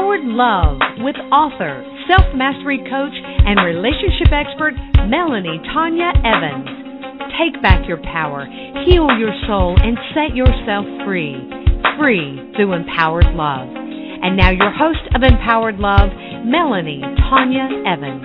Empowered 0.00 0.24
Love 0.24 0.78
with 1.04 1.16
author, 1.30 1.84
self 2.08 2.24
mastery 2.34 2.78
coach, 2.88 3.12
and 3.12 3.60
relationship 3.60 4.32
expert 4.32 4.72
Melanie 5.12 5.60
Tonia 5.76 6.16
Evans. 6.24 6.64
Take 7.36 7.60
back 7.60 7.86
your 7.86 8.00
power, 8.08 8.48
heal 8.88 9.12
your 9.20 9.36
soul, 9.46 9.76
and 9.76 9.98
set 10.16 10.34
yourself 10.34 10.86
free. 11.04 11.36
Free 12.00 12.40
through 12.56 12.72
empowered 12.72 13.28
love. 13.36 13.68
And 13.68 14.38
now, 14.38 14.48
your 14.48 14.72
host 14.72 15.04
of 15.14 15.20
Empowered 15.22 15.76
Love, 15.76 16.08
Melanie 16.48 17.02
Tonia 17.28 17.68
Evans. 17.84 18.24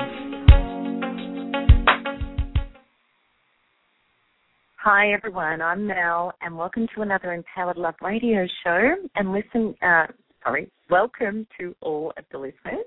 Hi 4.77 5.11
everyone, 5.11 5.61
I'm 5.61 5.87
Mel, 5.87 6.31
and 6.41 6.57
welcome 6.57 6.87
to 6.95 7.01
another 7.01 7.33
Empowered 7.33 7.75
Love 7.75 7.95
Radio 8.01 8.47
show. 8.63 8.95
And 9.15 9.33
listen, 9.33 9.75
uh, 9.81 10.05
sorry, 10.45 10.69
welcome 10.89 11.47
to 11.59 11.75
all 11.81 12.13
of 12.17 12.23
the 12.31 12.37
listeners. 12.37 12.85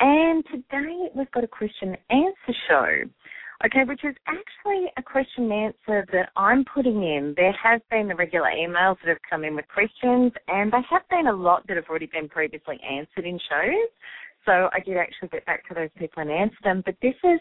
And 0.00 0.42
today 0.50 1.10
we've 1.14 1.30
got 1.32 1.44
a 1.44 1.48
question 1.48 1.94
and 2.10 2.24
answer 2.24 2.58
show. 2.68 2.86
Okay, 3.66 3.84
which 3.86 4.02
is 4.04 4.16
actually 4.26 4.86
a 4.96 5.02
question 5.02 5.44
and 5.44 5.52
answer 5.52 6.04
that 6.12 6.30
I'm 6.34 6.64
putting 6.74 7.02
in. 7.02 7.34
There 7.36 7.54
have 7.62 7.80
been 7.90 8.08
the 8.08 8.14
regular 8.16 8.48
emails 8.48 8.96
that 9.04 9.08
have 9.08 9.18
come 9.28 9.44
in 9.44 9.54
with 9.54 9.66
questions, 9.72 10.32
and 10.48 10.72
there 10.72 10.84
have 10.90 11.02
been 11.10 11.28
a 11.28 11.32
lot 11.32 11.64
that 11.68 11.76
have 11.76 11.84
already 11.88 12.08
been 12.12 12.28
previously 12.28 12.80
answered 12.82 13.24
in 13.24 13.38
shows. 13.48 13.90
So 14.44 14.68
I 14.72 14.80
did 14.84 14.96
actually 14.96 15.28
get 15.28 15.46
back 15.46 15.68
to 15.68 15.74
those 15.74 15.90
people 15.96 16.22
and 16.22 16.30
answer 16.32 16.56
them. 16.64 16.82
But 16.84 16.96
this 17.02 17.14
is 17.22 17.38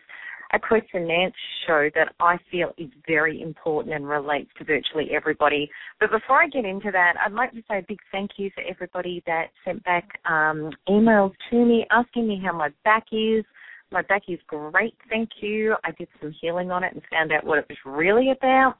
a 0.53 0.59
question 0.59 1.09
answer 1.09 1.35
show 1.65 1.89
that 1.95 2.13
I 2.19 2.37
feel 2.49 2.73
is 2.77 2.89
very 3.07 3.41
important 3.41 3.95
and 3.95 4.07
relates 4.07 4.49
to 4.57 4.65
virtually 4.65 5.09
everybody. 5.13 5.69
But 5.99 6.11
before 6.11 6.41
I 6.41 6.47
get 6.47 6.65
into 6.65 6.91
that, 6.91 7.13
I'd 7.23 7.33
like 7.33 7.51
to 7.53 7.63
say 7.69 7.79
a 7.79 7.85
big 7.87 7.99
thank 8.11 8.31
you 8.37 8.49
for 8.53 8.63
everybody 8.69 9.23
that 9.25 9.47
sent 9.63 9.83
back 9.83 10.19
um, 10.25 10.71
emails 10.89 11.31
to 11.49 11.65
me 11.65 11.85
asking 11.91 12.27
me 12.27 12.41
how 12.43 12.53
my 12.53 12.69
back 12.83 13.05
is. 13.11 13.45
My 13.91 14.01
back 14.03 14.23
is 14.27 14.39
great, 14.47 14.95
thank 15.09 15.29
you. 15.41 15.75
I 15.83 15.91
did 15.91 16.07
some 16.21 16.33
healing 16.39 16.71
on 16.71 16.83
it 16.83 16.93
and 16.93 17.01
found 17.11 17.31
out 17.31 17.45
what 17.45 17.59
it 17.59 17.65
was 17.67 17.77
really 17.85 18.31
about. 18.31 18.75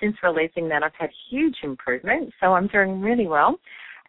Since 0.00 0.16
releasing 0.22 0.68
that, 0.68 0.82
I've 0.82 0.92
had 0.98 1.10
huge 1.30 1.56
improvement, 1.62 2.32
so 2.40 2.54
I'm 2.54 2.66
doing 2.68 3.00
really 3.00 3.26
well. 3.26 3.58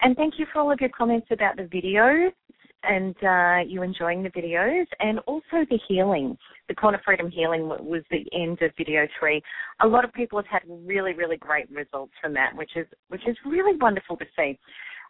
And 0.01 0.15
thank 0.15 0.35
you 0.39 0.45
for 0.51 0.59
all 0.59 0.71
of 0.71 0.79
your 0.79 0.89
comments 0.89 1.27
about 1.31 1.57
the 1.57 1.67
video 1.71 2.31
and 2.83 3.15
uh, 3.23 3.59
you 3.67 3.83
enjoying 3.83 4.23
the 4.23 4.29
videos 4.29 4.85
and 4.99 5.19
also 5.27 5.65
the 5.69 5.79
healing. 5.87 6.37
The 6.67 6.75
Quantum 6.75 7.01
Freedom 7.05 7.29
Healing 7.29 7.67
was 7.67 8.03
the 8.09 8.25
end 8.33 8.61
of 8.61 8.71
video 8.77 9.07
three. 9.19 9.41
A 9.81 9.87
lot 9.87 10.05
of 10.05 10.13
people 10.13 10.39
have 10.39 10.47
had 10.47 10.61
really, 10.85 11.13
really 11.13 11.37
great 11.37 11.69
results 11.71 12.13
from 12.21 12.33
that, 12.33 12.55
which 12.55 12.71
is 12.75 12.87
which 13.09 13.27
is 13.27 13.35
really 13.45 13.77
wonderful 13.77 14.17
to 14.17 14.25
see. 14.35 14.57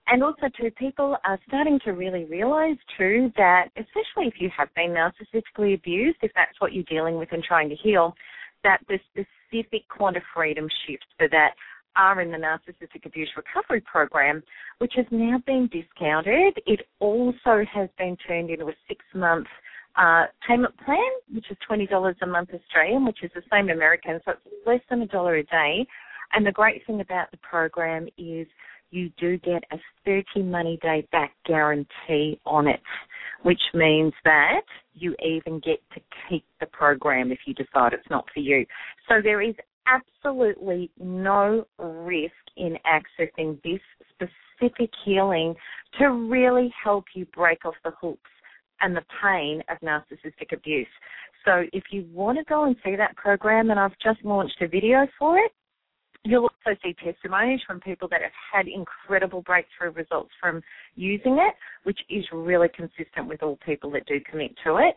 And 0.08 0.23
also, 0.23 0.49
too, 0.59 0.72
people 0.72 1.17
are 1.23 1.39
starting 1.47 1.80
to 1.86 1.92
really 1.92 2.25
realize 2.25 2.77
too 2.97 3.31
that, 3.38 3.69
especially 3.77 4.27
if 4.27 4.33
you 4.39 4.49
have 4.58 4.73
been 4.75 4.92
narcissistically 4.92 5.75
abused, 5.75 6.17
if 6.22 6.31
that's 6.36 6.59
what 6.59 6.73
you're 6.73 6.83
dealing 6.86 7.17
with 7.17 7.31
and 7.31 7.44
trying 7.44 7.69
to 7.69 7.75
heal, 7.75 8.16
that 8.64 8.80
the 8.88 8.99
specific 9.11 9.88
quantum 9.89 10.23
freedom 10.33 10.67
shift 10.86 11.05
for 11.17 11.27
that 11.30 11.52
are 11.96 12.22
in 12.22 12.32
the 12.32 12.38
Narcissistic 12.38 13.06
Abuse 13.06 13.30
Recovery 13.36 13.82
Program, 13.82 14.44
which 14.80 14.94
has 14.96 15.06
now 15.12 15.42
been 15.46 15.70
discounted. 15.72 16.62
It 16.66 16.82
also 17.00 17.64
has 17.74 17.90
been 17.98 18.18
turned 18.28 18.50
into 18.50 18.66
a 18.68 18.74
six 18.88 19.04
month 19.14 19.48
uh, 19.96 20.26
payment 20.48 20.76
plan, 20.86 20.98
which 21.34 21.50
is 21.52 21.58
$20 21.70 22.16
a 22.22 22.26
month 22.26 22.50
Australian, 22.54 23.06
which 23.06 23.24
is 23.24 23.32
the 23.36 23.42
same 23.52 23.70
American, 23.70 24.20
so 24.26 24.32
it's 24.32 24.42
less 24.66 24.80
than 24.90 25.02
a 25.02 25.08
dollar 25.08 25.36
a 25.36 25.44
day. 25.44 25.86
And 26.34 26.46
the 26.46 26.52
great 26.52 26.86
thing 26.88 27.02
about 27.02 27.30
the 27.32 27.38
program 27.38 28.08
is 28.18 28.48
you 28.92 29.10
do 29.18 29.38
get 29.38 29.64
a 29.72 29.78
30 30.06 30.44
money 30.44 30.78
day 30.82 31.08
back 31.12 31.34
guarantee 31.46 32.40
on 32.46 32.68
it, 32.68 32.82
which 33.44 33.62
means 33.73 34.14
that 34.23 34.62
you 34.94 35.16
even 35.26 35.60
get 35.60 35.80
to 35.94 36.02
keep 36.30 36.46
the 36.60 36.66
program 36.68 37.32
if 37.32 37.40
you 37.46 37.54
decide 37.54 37.94
it's 37.94 38.10
not 38.10 38.26
for 38.34 38.42
you. 38.42 38.66
So 39.08 39.16
there 39.22 39.42
is 39.42 39.56
absolutely 39.87 40.92
no 40.99 41.65
risk 41.77 42.33
in 42.58 42.77
accessing 42.86 43.61
this 43.64 43.80
specific 44.14 44.89
healing 45.05 45.55
to 45.99 46.08
really 46.09 46.71
help 46.83 47.05
you 47.14 47.25
break 47.33 47.65
off 47.65 47.75
the 47.83 47.92
hooks 47.99 48.30
and 48.81 48.95
the 48.95 49.03
pain 49.21 49.61
of 49.69 49.77
narcissistic 49.80 50.53
abuse. 50.53 50.87
So 51.45 51.64
if 51.73 51.86
you 51.92 52.05
want 52.11 52.37
to 52.37 52.43
go 52.45 52.65
and 52.65 52.75
see 52.83 52.95
that 52.95 53.15
program, 53.15 53.71
and 53.71 53.80
I've 53.80 53.97
just 54.03 54.23
launched 54.23 54.61
a 54.61 54.67
video 54.67 55.08
for 55.17 55.37
it, 55.37 55.52
you'll 56.23 56.43
also 56.43 56.77
see 56.83 56.95
testimonies 57.03 57.61
from 57.65 57.80
people 57.80 58.08
that 58.09 58.21
have 58.21 58.31
had 58.53 58.67
incredible 58.67 59.42
breakthrough 59.42 59.92
results 59.92 60.31
from 60.39 60.61
using 60.95 61.39
it, 61.39 61.55
which 61.83 61.99
is 62.09 62.23
really 62.31 62.69
consistent 62.75 63.27
with 63.27 63.42
all 63.42 63.58
people 63.65 63.89
that 63.92 64.05
do 64.05 64.19
commit 64.30 64.52
to 64.63 64.77
it 64.77 64.95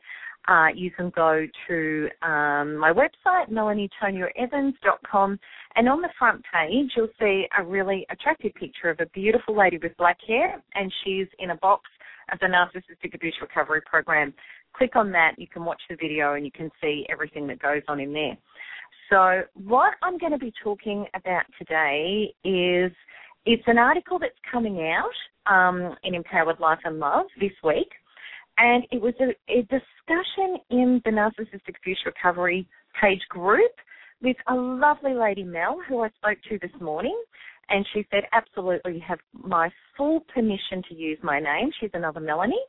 uh, 0.49 0.67
you 0.75 0.91
can 0.91 1.11
go 1.17 1.47
to 1.69 2.09
um, 2.23 2.77
my 2.77 2.93
website, 2.93 3.51
melanietoniaevans.com, 3.51 5.39
and 5.77 5.89
on 5.89 6.03
the 6.03 6.09
front 6.19 6.45
page, 6.53 6.91
you'll 6.97 7.09
see 7.19 7.47
a 7.59 7.65
really 7.65 8.07
attractive 8.11 8.55
picture 8.55 8.91
of 8.91 9.01
a 9.01 9.07
beautiful 9.07 9.57
lady 9.57 9.79
with 9.83 9.97
black 9.97 10.19
hair, 10.27 10.63
and 10.75 10.93
she's 11.03 11.27
in 11.39 11.51
a 11.51 11.57
box 11.57 11.83
of 12.33 12.39
the 12.41 12.47
Narcissistic 12.47 13.15
Abuse 13.15 13.37
Recovery 13.41 13.81
Program. 13.87 14.35
Click 14.77 14.97
on 14.97 15.11
that, 15.13 15.33
you 15.39 15.47
can 15.47 15.65
watch 15.65 15.81
the 15.89 15.97
video, 15.97 16.35
and 16.35 16.45
you 16.45 16.53
can 16.53 16.71
see 16.81 17.07
everything 17.09 17.47
that 17.47 17.59
goes 17.61 17.83
on 17.89 18.01
in 18.01 18.13
there. 18.13 18.37
So, 19.11 19.43
what 19.55 19.95
I'm 20.03 20.19
going 20.19 20.33
to 20.33 20.39
be 20.39 20.53
talking 20.63 21.07
about 21.15 21.45
today 21.59 22.35
is 22.45 22.93
it's 23.47 23.63
an 23.67 23.79
article 23.79 24.19
that's 24.19 24.33
coming 24.51 24.91
out 24.93 25.53
um, 25.53 25.95
in 26.05 26.15
Empowered 26.15 26.61
Life 26.61 26.79
and 26.85 26.99
Love 26.99 27.27
this 27.41 27.53
week 27.63 27.89
and 28.59 28.85
it 28.91 29.01
was 29.01 29.15
a, 29.21 29.31
a 29.53 29.63
discussion 29.63 30.59
in 30.71 31.03
the 31.05 31.11
Narcissistic 31.11 31.77
Abuse 31.81 32.01
Recovery 32.07 32.69
page 33.01 33.23
group 33.29 33.73
with 34.23 34.37
a 34.49 34.55
lovely 34.55 35.15
lady, 35.15 35.45
Mel, 35.45 35.79
who 35.89 36.01
I 36.01 36.09
spoke 36.11 36.39
to 36.49 36.59
this 36.61 36.81
morning. 36.81 37.21
And 37.69 37.85
she 37.93 38.07
said, 38.11 38.25
absolutely, 38.33 38.95
you 38.95 39.01
have 39.07 39.19
my 39.33 39.71
full 39.97 40.21
permission 40.33 40.83
to 40.89 40.95
use 40.95 41.19
my 41.23 41.41
name. 41.41 41.71
She's 41.81 41.91
another 41.95 42.21
Melanie. 42.21 42.63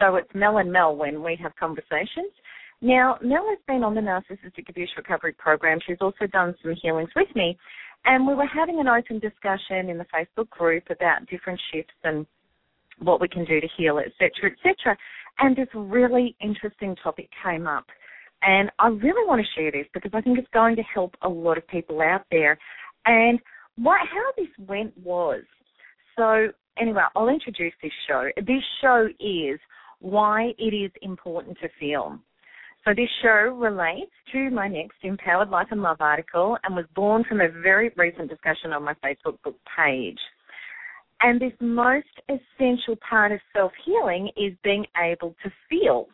So 0.00 0.16
it's 0.16 0.28
Mel 0.34 0.58
and 0.58 0.72
Mel 0.72 0.96
when 0.96 1.22
we 1.22 1.38
have 1.42 1.54
conversations. 1.56 2.32
Now, 2.80 3.18
Mel 3.22 3.46
has 3.48 3.58
been 3.66 3.84
on 3.84 3.94
the 3.94 4.00
Narcissistic 4.00 4.68
Abuse 4.68 4.90
Recovery 4.96 5.32
Program. 5.32 5.78
She's 5.86 5.98
also 6.00 6.26
done 6.26 6.54
some 6.62 6.74
healings 6.82 7.10
with 7.14 7.28
me. 7.34 7.56
And 8.04 8.26
we 8.26 8.34
were 8.34 8.46
having 8.46 8.80
an 8.80 8.88
open 8.88 9.18
discussion 9.18 9.88
in 9.88 9.96
the 9.96 10.06
Facebook 10.14 10.50
group 10.50 10.84
about 10.90 11.26
different 11.30 11.60
shifts 11.72 11.94
and 12.02 12.26
what 12.98 13.20
we 13.20 13.28
can 13.28 13.44
do 13.44 13.60
to 13.60 13.68
heal, 13.76 13.98
etc., 13.98 14.52
etc. 14.52 14.96
And 15.38 15.56
this 15.56 15.68
really 15.74 16.36
interesting 16.40 16.96
topic 17.02 17.28
came 17.42 17.66
up. 17.66 17.86
And 18.42 18.70
I 18.78 18.88
really 18.88 19.26
want 19.26 19.40
to 19.40 19.60
share 19.60 19.72
this 19.72 19.86
because 19.94 20.10
I 20.14 20.20
think 20.20 20.38
it's 20.38 20.48
going 20.52 20.76
to 20.76 20.82
help 20.82 21.14
a 21.22 21.28
lot 21.28 21.56
of 21.56 21.66
people 21.66 22.00
out 22.02 22.24
there. 22.30 22.58
And 23.06 23.38
what, 23.76 24.00
how 24.00 24.32
this 24.36 24.68
went 24.68 24.96
was, 25.02 25.42
so 26.16 26.48
anyway, 26.78 27.02
I'll 27.16 27.28
introduce 27.28 27.72
this 27.82 27.92
show. 28.06 28.28
This 28.36 28.62
show 28.80 29.08
is 29.18 29.58
why 30.00 30.52
it 30.58 30.74
is 30.74 30.92
important 31.02 31.58
to 31.62 31.68
feel. 31.80 32.18
So 32.84 32.92
this 32.94 33.08
show 33.22 33.56
relates 33.56 34.12
to 34.32 34.50
my 34.50 34.68
next 34.68 34.96
Empowered 35.02 35.48
Life 35.48 35.68
and 35.70 35.80
Love 35.80 35.96
article 36.00 36.58
and 36.64 36.76
was 36.76 36.84
born 36.94 37.24
from 37.26 37.40
a 37.40 37.48
very 37.48 37.90
recent 37.96 38.28
discussion 38.28 38.72
on 38.72 38.84
my 38.84 38.92
Facebook 39.02 39.40
book 39.42 39.56
page. 39.74 40.18
And 41.24 41.40
this 41.40 41.54
most 41.58 42.06
essential 42.28 42.96
part 42.96 43.32
of 43.32 43.40
self 43.54 43.72
healing 43.86 44.28
is 44.36 44.52
being 44.62 44.84
able 45.02 45.34
to 45.42 45.50
feel. 45.70 46.06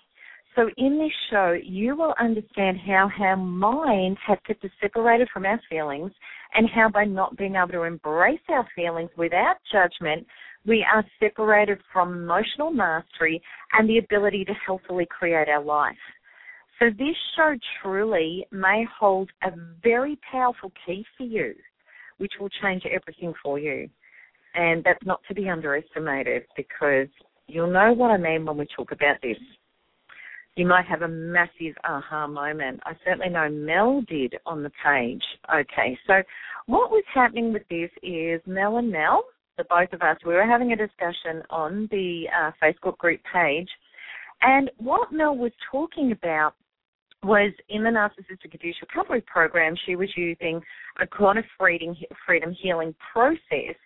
So 0.55 0.71
in 0.77 1.01
this 1.01 1.11
show, 1.31 1.59
you 1.61 1.97
will 1.97 2.15
understand 2.21 2.79
how 2.87 3.11
our 3.19 3.37
minds 3.37 4.21
have 4.25 4.39
kept 4.47 4.65
us 4.65 4.71
separated 4.81 5.29
from 5.33 5.47
our 5.47 5.61
feelings 5.69 6.13
and 6.55 6.69
how 6.73 6.91
by 6.91 7.07
not 7.07 7.37
being 7.37 7.57
able 7.57 7.73
to 7.73 7.83
embrace 7.83 8.39
our 8.51 8.65
feelings 8.77 9.11
without 9.17 9.57
judgment, 9.73 10.25
we 10.65 10.87
are 10.95 11.05
separated 11.19 11.79
from 11.93 12.13
emotional 12.13 12.71
mastery 12.71 13.43
and 13.73 13.89
the 13.89 13.99
ability 13.99 14.45
to 14.45 14.53
healthily 14.65 15.09
create 15.11 15.49
our 15.49 15.65
life. 15.65 15.97
So 16.79 16.87
this 16.91 17.17
show 17.35 17.57
truly 17.83 18.47
may 18.53 18.87
hold 18.97 19.29
a 19.43 19.51
very 19.83 20.21
powerful 20.31 20.71
key 20.87 21.05
for 21.19 21.25
you, 21.25 21.57
which 22.19 22.35
will 22.39 22.51
change 22.63 22.85
everything 22.87 23.35
for 23.43 23.59
you. 23.59 23.91
And 24.55 24.83
that's 24.85 25.05
not 25.05 25.21
to 25.29 25.35
be 25.35 25.49
underestimated 25.49 26.45
because 26.57 27.09
You'll 27.51 27.71
know 27.71 27.93
what 27.93 28.13
I 28.13 28.17
mean 28.17 28.47
when 28.47 28.57
we 28.57 28.67
talk 28.77 28.93
about 28.93 29.17
this. 29.23 29.37
You 30.55 30.67
might 30.67 30.87
have 30.87 31.03
a 31.03 31.09
massive 31.09 31.75
aha 31.83 32.29
moment. 32.29 32.81
I 32.85 32.93
certainly 33.05 33.29
know 33.29 33.49
Mel 33.49 34.03
did 34.03 34.35
on 34.47 34.63
the 34.63 34.71
page. 34.85 35.23
Okay, 35.53 35.99
so 36.07 36.23
what 36.67 36.93
was 36.93 37.03
happening 37.13 37.53
with 37.53 37.63
this 37.69 37.91
is 38.05 38.41
Mel 38.47 38.77
and 38.77 38.91
Mel, 38.91 39.25
the 39.59 39.65
both 39.65 39.93
of 39.93 40.01
us, 40.01 40.17
we 40.25 40.35
were 40.35 40.47
having 40.47 40.73
a 40.73 40.77
discussion 40.77 41.43
on 41.51 41.89
the 41.91 42.27
uh, 42.41 42.51
Facebook 42.63 42.97
group 42.99 43.21
page, 43.33 43.69
and 44.43 44.71
what 44.79 45.13
Mel 45.13 45.37
was 45.37 45.53
talking 45.73 46.13
about 46.13 46.55
was 47.23 47.53
in 47.69 47.83
the 47.83 47.91
Narcissistic 47.91 48.55
Abuse 48.55 48.77
Recovery 48.81 49.23
Program, 49.23 49.75
she 49.87 49.97
was 49.97 50.09
using 50.17 50.61
a 51.01 51.07
quantum 51.07 51.45
freedom, 51.59 51.95
freedom 52.25 52.55
healing 52.63 52.95
process, 53.13 53.77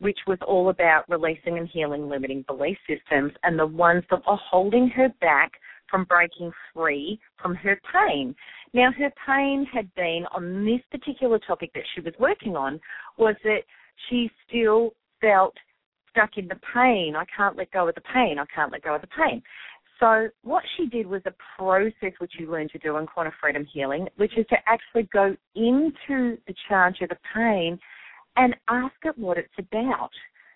which 0.00 0.18
was 0.26 0.38
all 0.46 0.70
about 0.70 1.08
releasing 1.08 1.58
and 1.58 1.68
healing 1.68 2.08
limiting 2.08 2.42
belief 2.48 2.76
systems 2.88 3.32
and 3.42 3.58
the 3.58 3.66
ones 3.66 4.02
that 4.10 4.20
were 4.26 4.38
holding 4.50 4.88
her 4.88 5.08
back 5.20 5.52
from 5.90 6.04
breaking 6.04 6.52
free 6.72 7.18
from 7.40 7.54
her 7.54 7.78
pain. 7.92 8.34
Now, 8.72 8.90
her 8.92 9.12
pain 9.26 9.66
had 9.72 9.92
been 9.94 10.24
on 10.32 10.64
this 10.64 10.80
particular 10.90 11.38
topic 11.38 11.72
that 11.74 11.82
she 11.94 12.00
was 12.00 12.14
working 12.18 12.56
on 12.56 12.80
was 13.18 13.34
that 13.44 13.62
she 14.08 14.30
still 14.46 14.92
felt 15.20 15.54
stuck 16.10 16.30
in 16.36 16.48
the 16.48 16.58
pain. 16.74 17.14
I 17.16 17.24
can't 17.36 17.56
let 17.56 17.70
go 17.72 17.88
of 17.88 17.94
the 17.94 18.00
pain. 18.00 18.38
I 18.38 18.44
can't 18.54 18.72
let 18.72 18.82
go 18.82 18.94
of 18.94 19.00
the 19.00 19.08
pain. 19.08 19.42
So 19.98 20.28
what 20.42 20.62
she 20.76 20.86
did 20.86 21.06
was 21.06 21.20
a 21.26 21.34
process 21.58 22.12
which 22.18 22.32
you 22.38 22.50
learn 22.50 22.68
to 22.70 22.78
do 22.78 22.96
in 22.96 23.06
quantum 23.06 23.34
freedom 23.38 23.66
healing, 23.70 24.08
which 24.16 24.36
is 24.38 24.46
to 24.48 24.56
actually 24.66 25.08
go 25.12 25.36
into 25.54 26.38
the 26.46 26.54
charge 26.68 27.00
of 27.02 27.10
the 27.10 27.18
pain 27.34 27.78
and 28.36 28.54
ask 28.68 28.94
it 29.04 29.18
what 29.18 29.38
it's 29.38 29.48
about. 29.58 30.10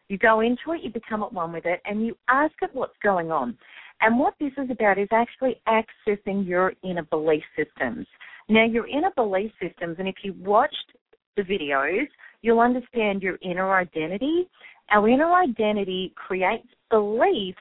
You 0.08 0.18
go 0.18 0.40
into 0.40 0.72
it, 0.72 0.82
you 0.82 0.90
become 0.90 1.22
at 1.22 1.32
one 1.32 1.52
with 1.52 1.66
it, 1.66 1.80
and 1.84 2.04
you 2.04 2.16
ask 2.28 2.54
it 2.62 2.70
what's 2.72 2.96
going 3.02 3.30
on. 3.30 3.56
And 4.00 4.18
what 4.18 4.34
this 4.38 4.52
is 4.58 4.70
about 4.70 4.98
is 4.98 5.08
actually 5.12 5.60
accessing 5.66 6.46
your 6.46 6.74
inner 6.82 7.04
belief 7.04 7.42
systems. 7.56 8.06
Now, 8.48 8.64
your 8.64 8.86
inner 8.86 9.10
belief 9.16 9.50
systems, 9.62 9.96
and 9.98 10.08
if 10.08 10.16
you 10.22 10.34
watched 10.40 10.92
the 11.36 11.42
videos, 11.42 12.06
you'll 12.42 12.60
understand 12.60 13.22
your 13.22 13.38
inner 13.42 13.74
identity. 13.74 14.48
Our 14.90 15.08
inner 15.08 15.32
identity 15.32 16.12
creates 16.16 16.68
beliefs 16.90 17.58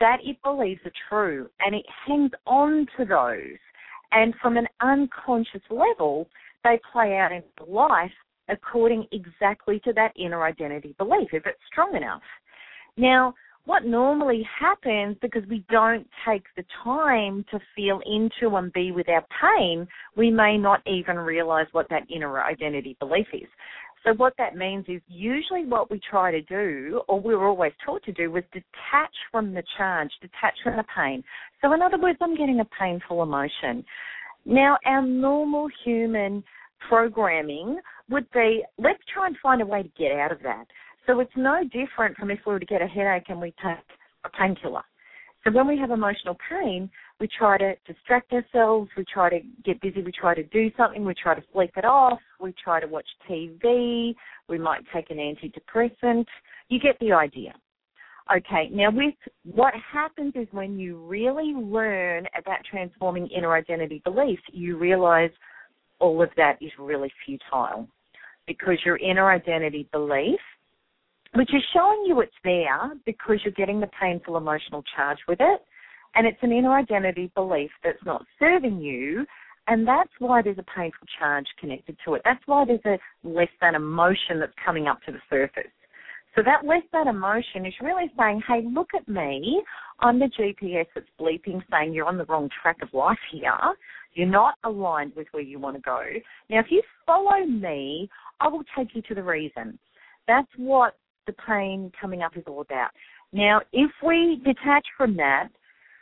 that 0.00 0.18
it 0.22 0.36
believes 0.42 0.80
are 0.84 0.92
true 1.08 1.48
and 1.60 1.74
it 1.74 1.84
hangs 2.06 2.30
on 2.46 2.86
to 2.96 3.04
those. 3.04 3.58
And 4.12 4.34
from 4.40 4.56
an 4.56 4.68
unconscious 4.80 5.62
level, 5.70 6.28
they 6.62 6.80
play 6.92 7.16
out 7.16 7.32
in 7.32 7.42
life 7.66 8.12
according 8.48 9.06
exactly 9.12 9.80
to 9.80 9.92
that 9.94 10.12
inner 10.16 10.44
identity 10.44 10.94
belief, 10.98 11.28
if 11.32 11.46
it's 11.46 11.58
strong 11.70 11.96
enough. 11.96 12.22
Now, 12.96 13.34
what 13.66 13.84
normally 13.84 14.46
happens 14.60 15.16
because 15.22 15.42
we 15.48 15.64
don't 15.70 16.06
take 16.28 16.44
the 16.56 16.64
time 16.82 17.44
to 17.50 17.58
feel 17.74 18.00
into 18.04 18.56
and 18.56 18.72
be 18.72 18.92
with 18.92 19.08
our 19.08 19.24
pain, 19.40 19.88
we 20.16 20.30
may 20.30 20.58
not 20.58 20.82
even 20.86 21.16
realize 21.16 21.66
what 21.72 21.88
that 21.88 22.02
inner 22.14 22.42
identity 22.42 22.96
belief 23.00 23.26
is. 23.32 23.48
So 24.04 24.12
what 24.12 24.34
that 24.36 24.54
means 24.54 24.84
is 24.86 25.00
usually 25.08 25.64
what 25.64 25.90
we 25.90 25.98
try 26.10 26.30
to 26.30 26.42
do, 26.42 27.00
or 27.08 27.18
we 27.18 27.34
were 27.34 27.46
always 27.46 27.72
taught 27.86 28.02
to 28.04 28.12
do, 28.12 28.30
was 28.30 28.44
detach 28.52 29.14
from 29.32 29.54
the 29.54 29.62
charge, 29.78 30.10
detach 30.20 30.54
from 30.62 30.76
the 30.76 30.84
pain. 30.94 31.24
So 31.62 31.72
in 31.72 31.80
other 31.80 31.98
words, 31.98 32.18
I'm 32.20 32.36
getting 32.36 32.60
a 32.60 32.68
painful 32.78 33.22
emotion. 33.22 33.82
Now 34.44 34.76
our 34.84 35.00
normal 35.00 35.68
human 35.86 36.44
programming 36.86 37.78
would 38.10 38.30
be, 38.32 38.64
let's 38.78 39.02
try 39.12 39.26
and 39.26 39.36
find 39.42 39.62
a 39.62 39.66
way 39.66 39.82
to 39.82 39.88
get 39.96 40.12
out 40.12 40.32
of 40.32 40.42
that. 40.42 40.66
So 41.06 41.20
it's 41.20 41.32
no 41.36 41.62
different 41.64 42.16
from 42.16 42.30
if 42.30 42.40
we 42.46 42.52
were 42.52 42.60
to 42.60 42.66
get 42.66 42.82
a 42.82 42.86
headache 42.86 43.28
and 43.28 43.40
we 43.40 43.54
take 43.62 43.84
a 44.24 44.30
painkiller. 44.30 44.82
So 45.44 45.52
when 45.52 45.68
we 45.68 45.76
have 45.78 45.90
emotional 45.90 46.38
pain, 46.48 46.90
we 47.20 47.28
try 47.38 47.58
to 47.58 47.74
distract 47.86 48.32
ourselves, 48.32 48.90
we 48.96 49.04
try 49.04 49.28
to 49.28 49.40
get 49.62 49.80
busy, 49.82 50.02
we 50.02 50.10
try 50.10 50.34
to 50.34 50.42
do 50.44 50.70
something, 50.76 51.04
we 51.04 51.12
try 51.14 51.34
to 51.34 51.44
sleep 51.52 51.72
it 51.76 51.84
off, 51.84 52.18
we 52.40 52.54
try 52.62 52.80
to 52.80 52.86
watch 52.86 53.06
TV, 53.28 54.14
we 54.48 54.58
might 54.58 54.80
take 54.94 55.10
an 55.10 55.18
antidepressant. 55.18 56.24
You 56.70 56.80
get 56.80 56.98
the 56.98 57.12
idea. 57.12 57.54
Okay, 58.34 58.70
now 58.72 58.90
with 58.90 59.14
what 59.44 59.74
happens 59.92 60.32
is 60.34 60.48
when 60.50 60.78
you 60.78 60.96
really 60.96 61.52
learn 61.52 62.26
about 62.38 62.60
transforming 62.70 63.28
inner 63.28 63.54
identity 63.54 64.00
beliefs, 64.02 64.42
you 64.50 64.78
realize 64.78 65.30
all 66.00 66.22
of 66.22 66.30
that 66.36 66.58
is 66.60 66.70
really 66.78 67.12
futile 67.24 67.88
because 68.46 68.78
your 68.84 68.96
inner 68.98 69.30
identity 69.30 69.88
belief 69.92 70.40
which 71.34 71.52
is 71.52 71.62
showing 71.72 72.04
you 72.06 72.20
it's 72.20 72.32
there 72.44 72.92
because 73.04 73.40
you're 73.44 73.52
getting 73.54 73.80
the 73.80 73.90
painful 74.00 74.36
emotional 74.36 74.84
charge 74.96 75.18
with 75.26 75.40
it. 75.40 75.60
And 76.14 76.26
it's 76.26 76.38
an 76.42 76.52
inner 76.52 76.72
identity 76.72 77.30
belief 77.34 77.70
that's 77.82 78.02
not 78.04 78.24
serving 78.38 78.80
you. 78.80 79.26
And 79.66 79.86
that's 79.86 80.10
why 80.20 80.42
there's 80.42 80.58
a 80.58 80.76
painful 80.76 81.08
charge 81.18 81.46
connected 81.58 81.96
to 82.04 82.14
it. 82.14 82.22
That's 82.24 82.42
why 82.46 82.64
there's 82.64 82.84
a 82.84 82.98
less 83.26 83.48
than 83.60 83.74
emotion 83.74 84.38
that's 84.38 84.52
coming 84.64 84.86
up 84.86 85.02
to 85.06 85.12
the 85.12 85.18
surface. 85.28 85.72
So 86.34 86.42
that 86.42 86.66
less 86.66 86.82
that 86.92 87.06
emotion 87.06 87.64
is 87.64 87.74
really 87.80 88.10
saying, 88.18 88.42
hey, 88.48 88.62
look 88.68 88.88
at 88.96 89.06
me. 89.08 89.62
I'm 90.00 90.18
the 90.18 90.30
GPS 90.38 90.86
that's 90.94 91.06
bleeping 91.20 91.62
saying 91.70 91.92
you're 91.92 92.06
on 92.06 92.18
the 92.18 92.24
wrong 92.24 92.48
track 92.60 92.78
of 92.82 92.92
life 92.92 93.18
here. 93.30 93.52
You're 94.14 94.26
not 94.26 94.54
aligned 94.64 95.12
with 95.16 95.28
where 95.30 95.42
you 95.42 95.58
want 95.58 95.76
to 95.76 95.82
go. 95.82 96.02
Now, 96.50 96.60
if 96.60 96.66
you 96.70 96.82
follow 97.06 97.44
me, 97.46 98.08
I 98.40 98.48
will 98.48 98.64
take 98.76 98.94
you 98.94 99.02
to 99.02 99.14
the 99.14 99.22
reason. 99.22 99.78
That's 100.26 100.48
what 100.56 100.96
the 101.26 101.34
pain 101.46 101.92
coming 102.00 102.22
up 102.22 102.36
is 102.36 102.44
all 102.46 102.60
about. 102.60 102.90
Now, 103.32 103.60
if 103.72 103.90
we 104.04 104.40
detach 104.44 104.86
from 104.96 105.16
that, 105.16 105.48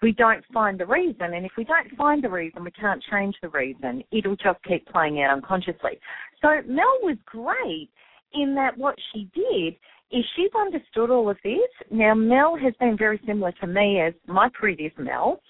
we 0.03 0.13
don't 0.13 0.45
find 0.53 0.79
the 0.81 0.87
reason, 0.87 1.35
and 1.35 1.47
if 1.47 1.53
we 1.57 1.65
don't 1.65 1.89
find 1.97 2.25
the 2.25 2.29
reason, 2.29 2.65
we 2.65 2.73
can't 2.73 3.03
change 3.11 3.37
the 3.41 3.49
reason. 3.51 4.03
It'll 4.11 4.37
just 4.37 4.59
keep 4.67 4.87
playing 4.89 5.23
out 5.23 5.33
unconsciously. 5.33 6.01
So 6.43 6.49
Mel 6.67 6.99
was 7.03 7.17
great 7.25 7.89
in 8.35 8.55
that 8.57 8.77
what 8.77 8.97
she 9.13 9.31
did 9.35 9.75
is 10.13 10.25
she's 10.37 10.51
understood 10.59 11.11
all 11.11 11.29
of 11.31 11.37
this. 11.43 11.59
Now, 11.91 12.15
Mel 12.15 12.57
has 12.63 12.75
been 12.79 12.97
very 12.97 13.21
similar 13.27 13.53
to 13.61 13.67
me 13.67 14.01
as 14.01 14.15
my 14.27 14.49
previous 14.53 14.93
Mel, 14.99 15.41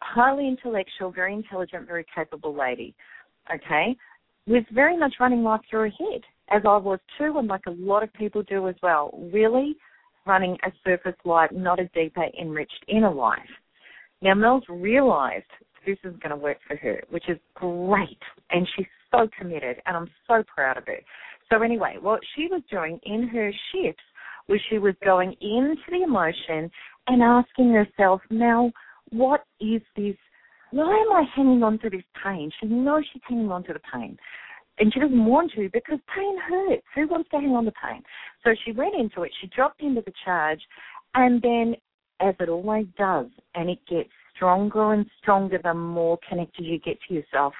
highly 0.00 0.46
intellectual, 0.48 1.10
very 1.10 1.34
intelligent, 1.34 1.86
very 1.86 2.04
capable 2.14 2.54
lady. 2.56 2.94
Okay, 3.52 3.96
was 4.46 4.64
very 4.72 4.96
much 4.96 5.14
running 5.18 5.42
life 5.42 5.60
through 5.68 5.90
her 5.90 5.90
head 5.90 6.22
as 6.50 6.62
I 6.66 6.76
was 6.76 6.98
too, 7.18 7.38
and 7.38 7.48
like 7.48 7.66
a 7.66 7.72
lot 7.72 8.02
of 8.02 8.12
people 8.12 8.42
do 8.42 8.68
as 8.68 8.74
well, 8.82 9.18
really 9.32 9.76
running 10.26 10.56
a 10.64 10.70
surface 10.84 11.16
life, 11.24 11.50
not 11.52 11.80
a 11.80 11.88
deeper, 11.94 12.26
enriched 12.40 12.84
inner 12.88 13.12
life. 13.12 13.38
Now, 14.20 14.34
Mel's 14.34 14.64
realized 14.68 15.44
this 15.84 15.98
is 16.04 16.14
going 16.22 16.30
to 16.30 16.36
work 16.36 16.58
for 16.66 16.76
her, 16.76 17.02
which 17.10 17.28
is 17.28 17.38
great, 17.54 18.18
and 18.50 18.68
she's 18.76 18.86
so 19.10 19.28
committed, 19.36 19.78
and 19.86 19.96
I'm 19.96 20.10
so 20.28 20.44
proud 20.54 20.76
of 20.76 20.86
her. 20.86 21.00
So, 21.50 21.62
anyway, 21.62 21.96
what 22.00 22.20
she 22.36 22.46
was 22.46 22.62
doing 22.70 23.00
in 23.04 23.26
her 23.28 23.52
shifts 23.72 24.02
was 24.48 24.60
she 24.68 24.78
was 24.78 24.94
going 25.04 25.34
into 25.40 25.82
the 25.90 26.02
emotion 26.02 26.70
and 27.06 27.22
asking 27.22 27.72
herself, 27.72 28.20
Mel, 28.30 28.70
what 29.10 29.44
is 29.60 29.82
this? 29.96 30.16
Why 30.70 30.84
am 30.84 31.12
I 31.12 31.24
hanging 31.34 31.62
on 31.62 31.78
to 31.80 31.90
this 31.90 32.04
pain? 32.24 32.50
She 32.60 32.66
knows 32.66 33.04
she's 33.12 33.22
hanging 33.28 33.50
on 33.50 33.64
to 33.64 33.72
the 33.72 33.80
pain 33.92 34.16
and 34.78 34.92
she 34.92 35.00
doesn't 35.00 35.24
want 35.24 35.52
to 35.52 35.68
because 35.72 35.98
pain 36.14 36.36
hurts. 36.48 36.82
Who 36.94 37.08
wants 37.08 37.30
to 37.30 37.36
hang 37.36 37.50
on 37.50 37.64
to 37.64 37.72
pain? 37.72 38.02
So 38.44 38.50
she 38.64 38.72
went 38.72 38.94
into 38.94 39.22
it, 39.22 39.32
she 39.40 39.46
dropped 39.48 39.82
into 39.82 40.00
the 40.00 40.12
charge, 40.24 40.60
and 41.14 41.42
then, 41.42 41.76
as 42.20 42.34
it 42.40 42.48
always 42.48 42.86
does, 42.96 43.26
and 43.54 43.68
it 43.68 43.78
gets 43.88 44.08
stronger 44.34 44.94
and 44.94 45.06
stronger 45.20 45.60
the 45.62 45.74
more 45.74 46.18
connected 46.28 46.64
you 46.64 46.78
get 46.78 46.98
to 47.08 47.14
yourself 47.14 47.52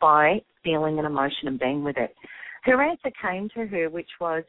by 0.00 0.40
feeling 0.62 0.98
an 0.98 1.04
emotion 1.04 1.48
and 1.48 1.58
being 1.58 1.82
with 1.82 1.96
it. 1.96 2.14
Her 2.64 2.82
answer 2.82 3.10
came 3.20 3.48
to 3.54 3.66
her, 3.66 3.88
which 3.88 4.10
was, 4.20 4.44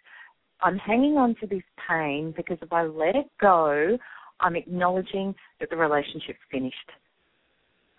I'm 0.62 0.78
hanging 0.78 1.18
on 1.18 1.36
to 1.36 1.48
this 1.48 1.64
pain 1.88 2.34
because 2.36 2.58
if 2.62 2.72
I 2.72 2.84
let 2.84 3.16
it 3.16 3.30
go, 3.40 3.98
I'm 4.40 4.56
acknowledging 4.56 5.36
that 5.60 5.70
the 5.70 5.76
relationship's 5.76 6.40
finished. 6.52 6.76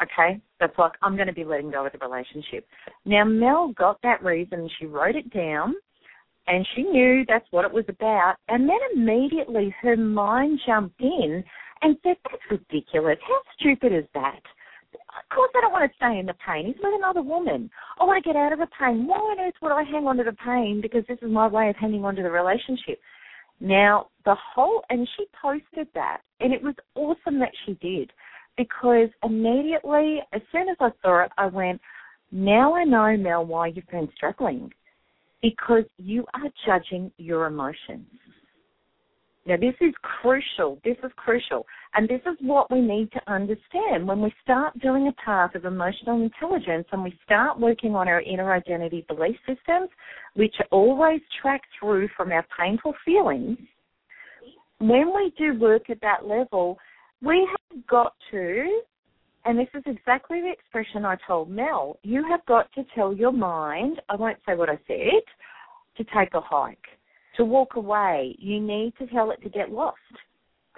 Okay, 0.02 0.40
that's 0.58 0.76
like 0.78 0.92
I'm 1.02 1.14
going 1.14 1.28
to 1.28 1.34
be 1.34 1.44
letting 1.44 1.70
go 1.70 1.84
of 1.84 1.92
the 1.92 1.98
relationship. 1.98 2.66
Now 3.04 3.24
Mel 3.24 3.72
got 3.76 4.00
that 4.02 4.24
reason. 4.24 4.68
She 4.78 4.86
wrote 4.86 5.14
it 5.14 5.30
down, 5.32 5.74
and 6.46 6.66
she 6.74 6.82
knew 6.82 7.24
that's 7.28 7.46
what 7.50 7.66
it 7.66 7.72
was 7.72 7.84
about. 7.88 8.36
And 8.48 8.68
then 8.68 8.78
immediately 8.94 9.74
her 9.82 9.96
mind 9.96 10.60
jumped 10.66 11.00
in 11.00 11.44
and 11.82 11.98
said, 12.02 12.16
"That's 12.24 12.50
ridiculous. 12.50 13.18
How 13.20 13.42
stupid 13.58 13.92
is 13.92 14.06
that?" 14.14 14.40
Of 15.10 15.34
course, 15.34 15.50
I 15.56 15.60
don't 15.60 15.72
want 15.72 15.90
to 15.90 15.96
stay 15.96 16.18
in 16.18 16.26
the 16.26 16.34
pain. 16.46 16.66
He's 16.66 16.76
with 16.82 16.94
another 16.96 17.22
woman. 17.22 17.70
I 18.00 18.04
want 18.04 18.22
to 18.22 18.28
get 18.28 18.36
out 18.36 18.52
of 18.52 18.60
the 18.60 18.68
pain. 18.78 19.06
Why 19.06 19.16
on 19.16 19.40
earth 19.40 19.54
would 19.60 19.72
I 19.72 19.82
hang 19.82 20.06
on 20.06 20.16
to 20.18 20.24
the 20.24 20.36
pain? 20.44 20.80
Because 20.80 21.04
this 21.08 21.18
is 21.20 21.30
my 21.30 21.48
way 21.48 21.68
of 21.68 21.76
hanging 21.76 22.04
on 22.04 22.14
to 22.16 22.22
the 22.22 22.30
relationship. 22.30 22.98
Now, 23.60 24.08
the 24.24 24.36
whole, 24.54 24.82
and 24.88 25.06
she 25.16 25.26
posted 25.40 25.88
that, 25.94 26.18
and 26.40 26.52
it 26.52 26.62
was 26.62 26.74
awesome 26.94 27.38
that 27.40 27.52
she 27.66 27.74
did 27.74 28.10
because 28.56 29.08
immediately, 29.22 30.18
as 30.32 30.42
soon 30.52 30.68
as 30.68 30.76
I 30.80 30.90
saw 31.02 31.24
it, 31.24 31.32
I 31.38 31.46
went, 31.46 31.80
now 32.32 32.74
I 32.74 32.84
know, 32.84 33.16
Mel, 33.16 33.46
why 33.46 33.68
you've 33.68 33.86
been 33.90 34.08
struggling. 34.14 34.70
Because 35.42 35.84
you 35.96 36.24
are 36.34 36.50
judging 36.66 37.10
your 37.16 37.46
emotions. 37.46 38.06
Now, 39.46 39.56
this 39.56 39.74
is 39.80 39.94
crucial. 40.02 40.78
This 40.84 40.96
is 41.02 41.10
crucial. 41.16 41.66
And 41.94 42.08
this 42.08 42.20
is 42.26 42.36
what 42.40 42.70
we 42.70 42.80
need 42.80 43.10
to 43.12 43.32
understand. 43.32 44.06
When 44.06 44.20
we 44.20 44.32
start 44.42 44.78
doing 44.80 45.08
a 45.08 45.24
path 45.24 45.54
of 45.54 45.64
emotional 45.64 46.22
intelligence 46.22 46.86
and 46.92 47.02
we 47.02 47.18
start 47.24 47.58
working 47.58 47.94
on 47.94 48.06
our 48.06 48.20
inner 48.20 48.52
identity 48.52 49.04
belief 49.08 49.36
systems, 49.46 49.88
which 50.34 50.54
always 50.70 51.20
track 51.40 51.62
through 51.78 52.08
from 52.16 52.32
our 52.32 52.46
painful 52.58 52.94
feelings, 53.04 53.56
when 54.78 55.12
we 55.14 55.32
do 55.38 55.58
work 55.58 55.88
at 55.88 56.00
that 56.02 56.26
level, 56.26 56.78
we 57.22 57.48
have 57.50 57.86
got 57.86 58.14
to, 58.30 58.82
and 59.46 59.58
this 59.58 59.68
is 59.74 59.82
exactly 59.86 60.42
the 60.42 60.52
expression 60.52 61.04
I 61.04 61.16
told 61.26 61.50
Mel, 61.50 61.98
you 62.02 62.24
have 62.28 62.44
got 62.46 62.70
to 62.74 62.84
tell 62.94 63.12
your 63.12 63.32
mind, 63.32 64.00
I 64.10 64.16
won't 64.16 64.38
say 64.46 64.54
what 64.54 64.68
I 64.68 64.78
said, 64.86 65.22
to 65.96 66.04
take 66.14 66.34
a 66.34 66.40
hike 66.40 66.78
to 67.36 67.44
walk 67.44 67.76
away. 67.76 68.36
You 68.38 68.60
need 68.60 68.94
to 68.98 69.06
tell 69.06 69.30
it 69.30 69.42
to 69.42 69.48
get 69.48 69.70
lost. 69.70 69.98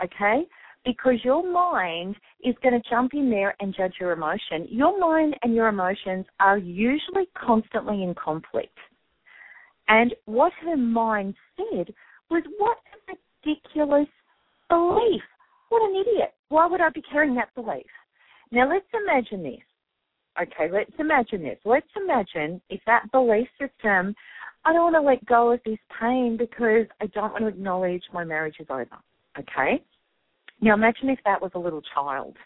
Okay? 0.02 0.42
Because 0.84 1.16
your 1.22 1.50
mind 1.50 2.16
is 2.44 2.54
going 2.62 2.74
to 2.74 2.90
jump 2.90 3.14
in 3.14 3.30
there 3.30 3.54
and 3.60 3.74
judge 3.74 3.94
your 4.00 4.12
emotion. 4.12 4.66
Your 4.68 4.98
mind 4.98 5.36
and 5.42 5.54
your 5.54 5.68
emotions 5.68 6.26
are 6.40 6.58
usually 6.58 7.26
constantly 7.34 8.02
in 8.02 8.14
conflict. 8.14 8.76
And 9.88 10.14
what 10.24 10.52
her 10.64 10.76
mind 10.76 11.34
said 11.56 11.92
was, 12.30 12.42
What 12.58 12.78
a 13.08 13.16
ridiculous 13.44 14.08
belief. 14.68 15.22
What 15.68 15.82
an 15.82 15.96
idiot. 15.96 16.34
Why 16.48 16.66
would 16.66 16.80
I 16.80 16.90
be 16.90 17.02
carrying 17.02 17.34
that 17.36 17.54
belief? 17.54 17.86
Now 18.50 18.68
let's 18.68 18.86
imagine 18.92 19.42
this. 19.42 19.60
Okay, 20.40 20.72
let's 20.72 20.92
imagine 20.98 21.42
this. 21.42 21.58
Let's 21.64 21.86
imagine 21.96 22.60
if 22.70 22.80
that 22.86 23.10
belief 23.12 23.48
system 23.60 24.14
I 24.64 24.72
don't 24.72 24.92
want 24.92 24.94
to 24.94 25.00
let 25.00 25.24
go 25.26 25.52
of 25.52 25.60
this 25.64 25.78
pain 26.00 26.36
because 26.38 26.86
I 27.00 27.06
don't 27.06 27.32
want 27.32 27.44
to 27.44 27.48
acknowledge 27.48 28.02
my 28.12 28.24
marriage 28.24 28.56
is 28.60 28.66
over. 28.70 28.86
Okay? 29.38 29.82
Now 30.60 30.74
imagine 30.74 31.08
if 31.08 31.18
that 31.24 31.42
was 31.42 31.50
a 31.54 31.58
little 31.58 31.82
child. 31.94 32.36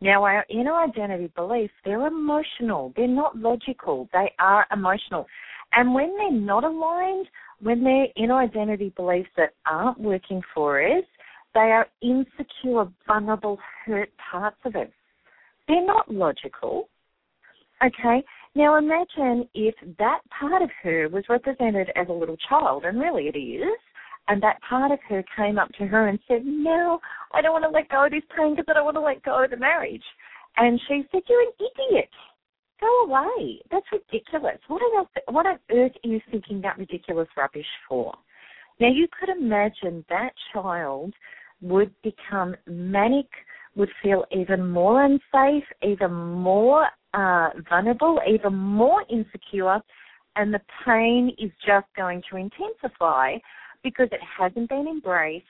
Now 0.00 0.24
our 0.24 0.46
inner 0.48 0.74
identity 0.74 1.30
beliefs, 1.34 1.74
they're 1.84 2.06
emotional. 2.06 2.92
They're 2.96 3.08
not 3.08 3.36
logical. 3.36 4.08
They 4.12 4.32
are 4.38 4.66
emotional. 4.72 5.26
And 5.72 5.92
when 5.92 6.16
they're 6.16 6.32
not 6.32 6.64
aligned, 6.64 7.26
when 7.60 7.82
they're 7.84 8.06
inner 8.16 8.38
identity 8.38 8.92
beliefs 8.96 9.28
that 9.36 9.54
aren't 9.66 10.00
working 10.00 10.40
for 10.54 10.80
us, 10.80 11.04
they 11.54 11.60
are 11.60 11.86
insecure, 12.00 12.86
vulnerable, 13.06 13.58
hurt 13.84 14.10
parts 14.30 14.58
of 14.64 14.76
us. 14.76 14.88
They're 15.66 15.84
not 15.84 16.10
logical. 16.10 16.88
Okay? 17.84 18.24
Now 18.58 18.74
imagine 18.74 19.48
if 19.54 19.76
that 19.98 20.18
part 20.36 20.62
of 20.62 20.70
her 20.82 21.08
was 21.10 21.22
represented 21.28 21.92
as 21.94 22.08
a 22.08 22.12
little 22.12 22.36
child, 22.48 22.84
and 22.84 22.98
really 22.98 23.28
it 23.28 23.38
is, 23.38 23.78
and 24.26 24.42
that 24.42 24.60
part 24.68 24.90
of 24.90 24.98
her 25.08 25.24
came 25.36 25.60
up 25.60 25.68
to 25.74 25.86
her 25.86 26.08
and 26.08 26.18
said, 26.26 26.44
No, 26.44 26.98
I 27.32 27.40
don't 27.40 27.52
want 27.52 27.62
to 27.66 27.70
let 27.70 27.88
go 27.88 28.06
of 28.06 28.10
this 28.10 28.24
pain 28.36 28.56
because 28.56 28.66
I 28.68 28.72
don't 28.72 28.84
want 28.84 28.96
to 28.96 29.00
let 29.00 29.22
go 29.22 29.44
of 29.44 29.50
the 29.50 29.56
marriage. 29.56 30.02
And 30.56 30.80
she 30.88 31.04
said, 31.12 31.22
You're 31.28 31.42
an 31.42 31.52
idiot. 31.54 32.08
Go 32.80 33.04
away. 33.04 33.60
That's 33.70 33.86
ridiculous. 33.92 34.58
What 34.66 34.82
on 34.82 35.06
what 35.28 35.46
on 35.46 35.60
earth 35.70 35.92
are 36.04 36.08
you 36.08 36.20
thinking 36.28 36.60
that 36.62 36.78
ridiculous 36.78 37.28
rubbish 37.36 37.64
for? 37.88 38.12
Now 38.80 38.88
you 38.88 39.06
could 39.20 39.28
imagine 39.28 40.04
that 40.08 40.30
child 40.52 41.14
would 41.60 41.94
become 42.02 42.56
manic, 42.66 43.28
would 43.76 43.90
feel 44.02 44.24
even 44.32 44.68
more 44.68 45.04
unsafe, 45.04 45.62
even 45.80 46.12
more 46.12 46.88
uh, 47.14 47.50
vulnerable, 47.68 48.20
even 48.28 48.54
more 48.54 49.04
insecure, 49.10 49.80
and 50.36 50.52
the 50.52 50.60
pain 50.84 51.34
is 51.38 51.50
just 51.66 51.86
going 51.96 52.22
to 52.30 52.36
intensify 52.36 53.36
because 53.82 54.08
it 54.12 54.20
hasn't 54.38 54.68
been 54.68 54.86
embraced, 54.86 55.46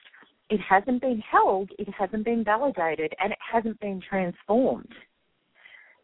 it 0.50 0.61
hasn't 0.61 1.00
been 1.00 1.23
held, 1.31 1.71
it 1.79 1.88
hasn't 1.97 2.25
been 2.25 2.45
validated, 2.45 3.12
and 3.21 3.33
it 3.33 3.38
hasn't 3.53 3.79
been 3.81 4.00
transformed. 4.09 4.93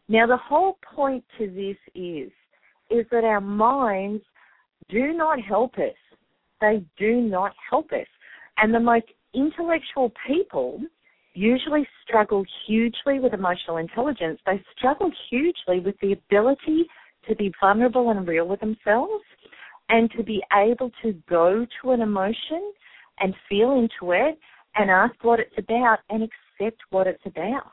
Now, 0.07 0.27
the 0.27 0.37
whole 0.37 0.77
point 0.95 1.23
to 1.39 1.47
this 1.47 1.77
is 1.95 2.31
is 2.91 3.05
that 3.11 3.23
our 3.23 3.41
minds 3.41 4.23
do 4.89 5.13
not 5.13 5.39
help 5.41 5.75
us. 5.79 5.95
They 6.61 6.85
do 6.97 7.15
not 7.21 7.53
help 7.67 7.91
us. 7.91 8.05
And 8.57 8.71
the 8.73 8.79
most 8.79 9.05
intellectual 9.33 10.13
people 10.27 10.81
usually 11.35 11.87
struggle 12.03 12.43
hugely 12.65 13.19
with 13.19 13.33
emotional 13.33 13.77
intelligence. 13.77 14.39
They 14.45 14.63
struggle 14.75 15.11
hugely 15.29 15.79
with 15.79 15.95
the 16.01 16.13
ability 16.13 16.85
to 17.27 17.35
be 17.35 17.53
vulnerable 17.59 18.09
and 18.09 18.27
real 18.27 18.47
with 18.47 18.59
themselves 18.61 19.23
and 19.89 20.09
to 20.11 20.23
be 20.23 20.41
able 20.53 20.91
to 21.03 21.13
go 21.29 21.65
to 21.81 21.91
an 21.91 22.01
emotion 22.01 22.71
and 23.19 23.35
feel 23.47 23.73
into 23.73 24.13
it 24.13 24.39
and 24.75 24.89
ask 24.89 25.13
what 25.23 25.39
it's 25.39 25.57
about 25.57 25.99
and 26.09 26.23
accept 26.23 26.81
what 26.89 27.07
it's 27.07 27.25
about. 27.25 27.71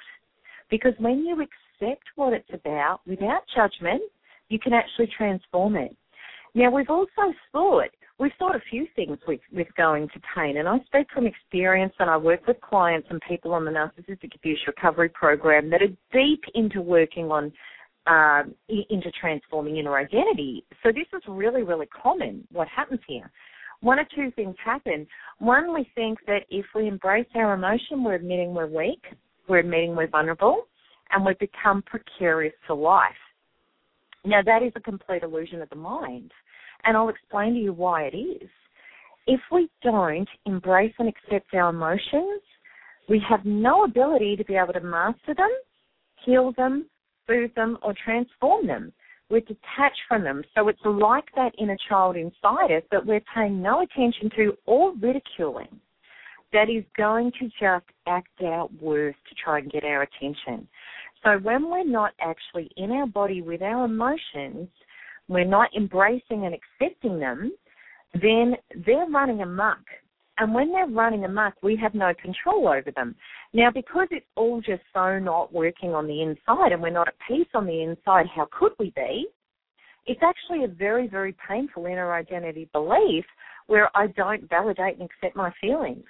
Because 0.70 0.92
when 0.98 1.24
you 1.24 1.34
accept 1.34 2.04
what 2.16 2.32
it's 2.32 2.50
about 2.52 3.00
without 3.06 3.42
judgment, 3.54 4.02
you 4.48 4.58
can 4.58 4.72
actually 4.72 5.10
transform 5.16 5.76
it. 5.76 5.96
Now, 6.54 6.70
we've 6.70 6.90
also 6.90 7.32
thought 7.50 7.90
we've 8.22 8.30
thought 8.38 8.54
a 8.54 8.62
few 8.70 8.86
things 8.94 9.18
with, 9.26 9.40
with 9.52 9.66
going 9.76 10.08
to 10.10 10.20
pain, 10.34 10.58
and 10.58 10.68
I 10.68 10.78
speak 10.86 11.08
from 11.12 11.26
experience, 11.26 11.92
and 11.98 12.08
I 12.08 12.16
work 12.16 12.46
with 12.46 12.60
clients 12.60 13.08
and 13.10 13.20
people 13.28 13.52
on 13.52 13.64
the 13.64 13.72
narcissistic 13.72 14.36
abuse 14.36 14.60
recovery 14.64 15.08
program 15.08 15.68
that 15.70 15.82
are 15.82 15.88
deep 16.12 16.44
into 16.54 16.80
working 16.80 17.32
on 17.32 17.52
um, 18.06 18.54
into 18.68 19.10
transforming 19.20 19.76
inner 19.76 19.96
identity. 19.96 20.64
So 20.82 20.90
this 20.90 21.06
is 21.12 21.22
really, 21.28 21.62
really 21.62 21.86
common. 21.86 22.46
What 22.52 22.68
happens 22.68 23.00
here? 23.08 23.30
One 23.80 23.98
or 23.98 24.06
two 24.14 24.30
things 24.32 24.54
happen. 24.64 25.06
One, 25.38 25.74
we 25.74 25.88
think 25.94 26.18
that 26.26 26.42
if 26.48 26.66
we 26.74 26.86
embrace 26.86 27.26
our 27.34 27.54
emotion, 27.54 28.04
we're 28.04 28.14
admitting 28.14 28.54
we're 28.54 28.66
weak, 28.66 29.02
we're 29.48 29.58
admitting 29.58 29.96
we're 29.96 30.08
vulnerable, 30.08 30.66
and 31.10 31.24
we 31.24 31.34
become 31.40 31.82
precarious 31.82 32.54
to 32.68 32.74
life. 32.74 33.10
Now 34.24 34.42
that 34.44 34.62
is 34.62 34.72
a 34.76 34.80
complete 34.80 35.24
illusion 35.24 35.60
of 35.60 35.70
the 35.70 35.76
mind 35.76 36.30
and 36.84 36.96
I'll 36.96 37.08
explain 37.08 37.54
to 37.54 37.60
you 37.60 37.72
why 37.72 38.04
it 38.04 38.16
is. 38.16 38.48
If 39.26 39.40
we 39.50 39.68
don't 39.82 40.28
embrace 40.46 40.94
and 40.98 41.08
accept 41.08 41.54
our 41.54 41.70
emotions, 41.70 42.42
we 43.08 43.22
have 43.28 43.44
no 43.44 43.84
ability 43.84 44.36
to 44.36 44.44
be 44.44 44.54
able 44.54 44.72
to 44.72 44.80
master 44.80 45.34
them, 45.34 45.50
heal 46.24 46.52
them, 46.56 46.86
soothe 47.26 47.54
them, 47.54 47.78
or 47.82 47.94
transform 48.04 48.66
them. 48.66 48.92
We're 49.30 49.40
detached 49.40 50.00
from 50.08 50.24
them. 50.24 50.42
So 50.54 50.68
it's 50.68 50.80
like 50.84 51.24
that 51.36 51.54
inner 51.58 51.78
child 51.88 52.16
inside 52.16 52.70
us 52.70 52.82
that 52.90 53.06
we're 53.06 53.22
paying 53.34 53.62
no 53.62 53.82
attention 53.82 54.30
to 54.36 54.56
or 54.66 54.92
ridiculing. 55.00 55.80
That 56.52 56.68
is 56.68 56.84
going 56.98 57.32
to 57.38 57.46
just 57.46 57.86
act 58.06 58.42
out 58.44 58.70
worse 58.80 59.14
to 59.28 59.34
try 59.42 59.60
and 59.60 59.72
get 59.72 59.84
our 59.84 60.02
attention. 60.02 60.68
So 61.24 61.38
when 61.38 61.70
we're 61.70 61.84
not 61.84 62.12
actually 62.20 62.70
in 62.76 62.90
our 62.90 63.06
body 63.06 63.40
with 63.40 63.62
our 63.62 63.86
emotions, 63.86 64.68
we're 65.32 65.44
not 65.44 65.70
embracing 65.76 66.46
and 66.46 66.54
accepting 66.54 67.18
them, 67.18 67.52
then 68.14 68.56
they're 68.86 69.08
running 69.08 69.42
amok. 69.42 69.78
And 70.38 70.54
when 70.54 70.72
they're 70.72 70.86
running 70.86 71.24
amok, 71.24 71.54
we 71.62 71.76
have 71.76 71.94
no 71.94 72.12
control 72.20 72.68
over 72.68 72.90
them. 72.90 73.14
Now, 73.52 73.70
because 73.70 74.08
it's 74.10 74.26
all 74.34 74.60
just 74.60 74.82
so 74.92 75.18
not 75.18 75.52
working 75.52 75.94
on 75.94 76.06
the 76.06 76.22
inside 76.22 76.72
and 76.72 76.82
we're 76.82 76.90
not 76.90 77.08
at 77.08 77.14
peace 77.28 77.48
on 77.54 77.66
the 77.66 77.82
inside, 77.82 78.26
how 78.34 78.48
could 78.50 78.72
we 78.78 78.92
be? 78.96 79.26
It's 80.06 80.22
actually 80.22 80.64
a 80.64 80.68
very, 80.68 81.06
very 81.06 81.36
painful 81.48 81.86
inner 81.86 82.12
identity 82.12 82.68
belief 82.72 83.24
where 83.66 83.90
I 83.96 84.08
don't 84.08 84.48
validate 84.48 84.98
and 84.98 85.08
accept 85.08 85.36
my 85.36 85.52
feelings. 85.60 86.04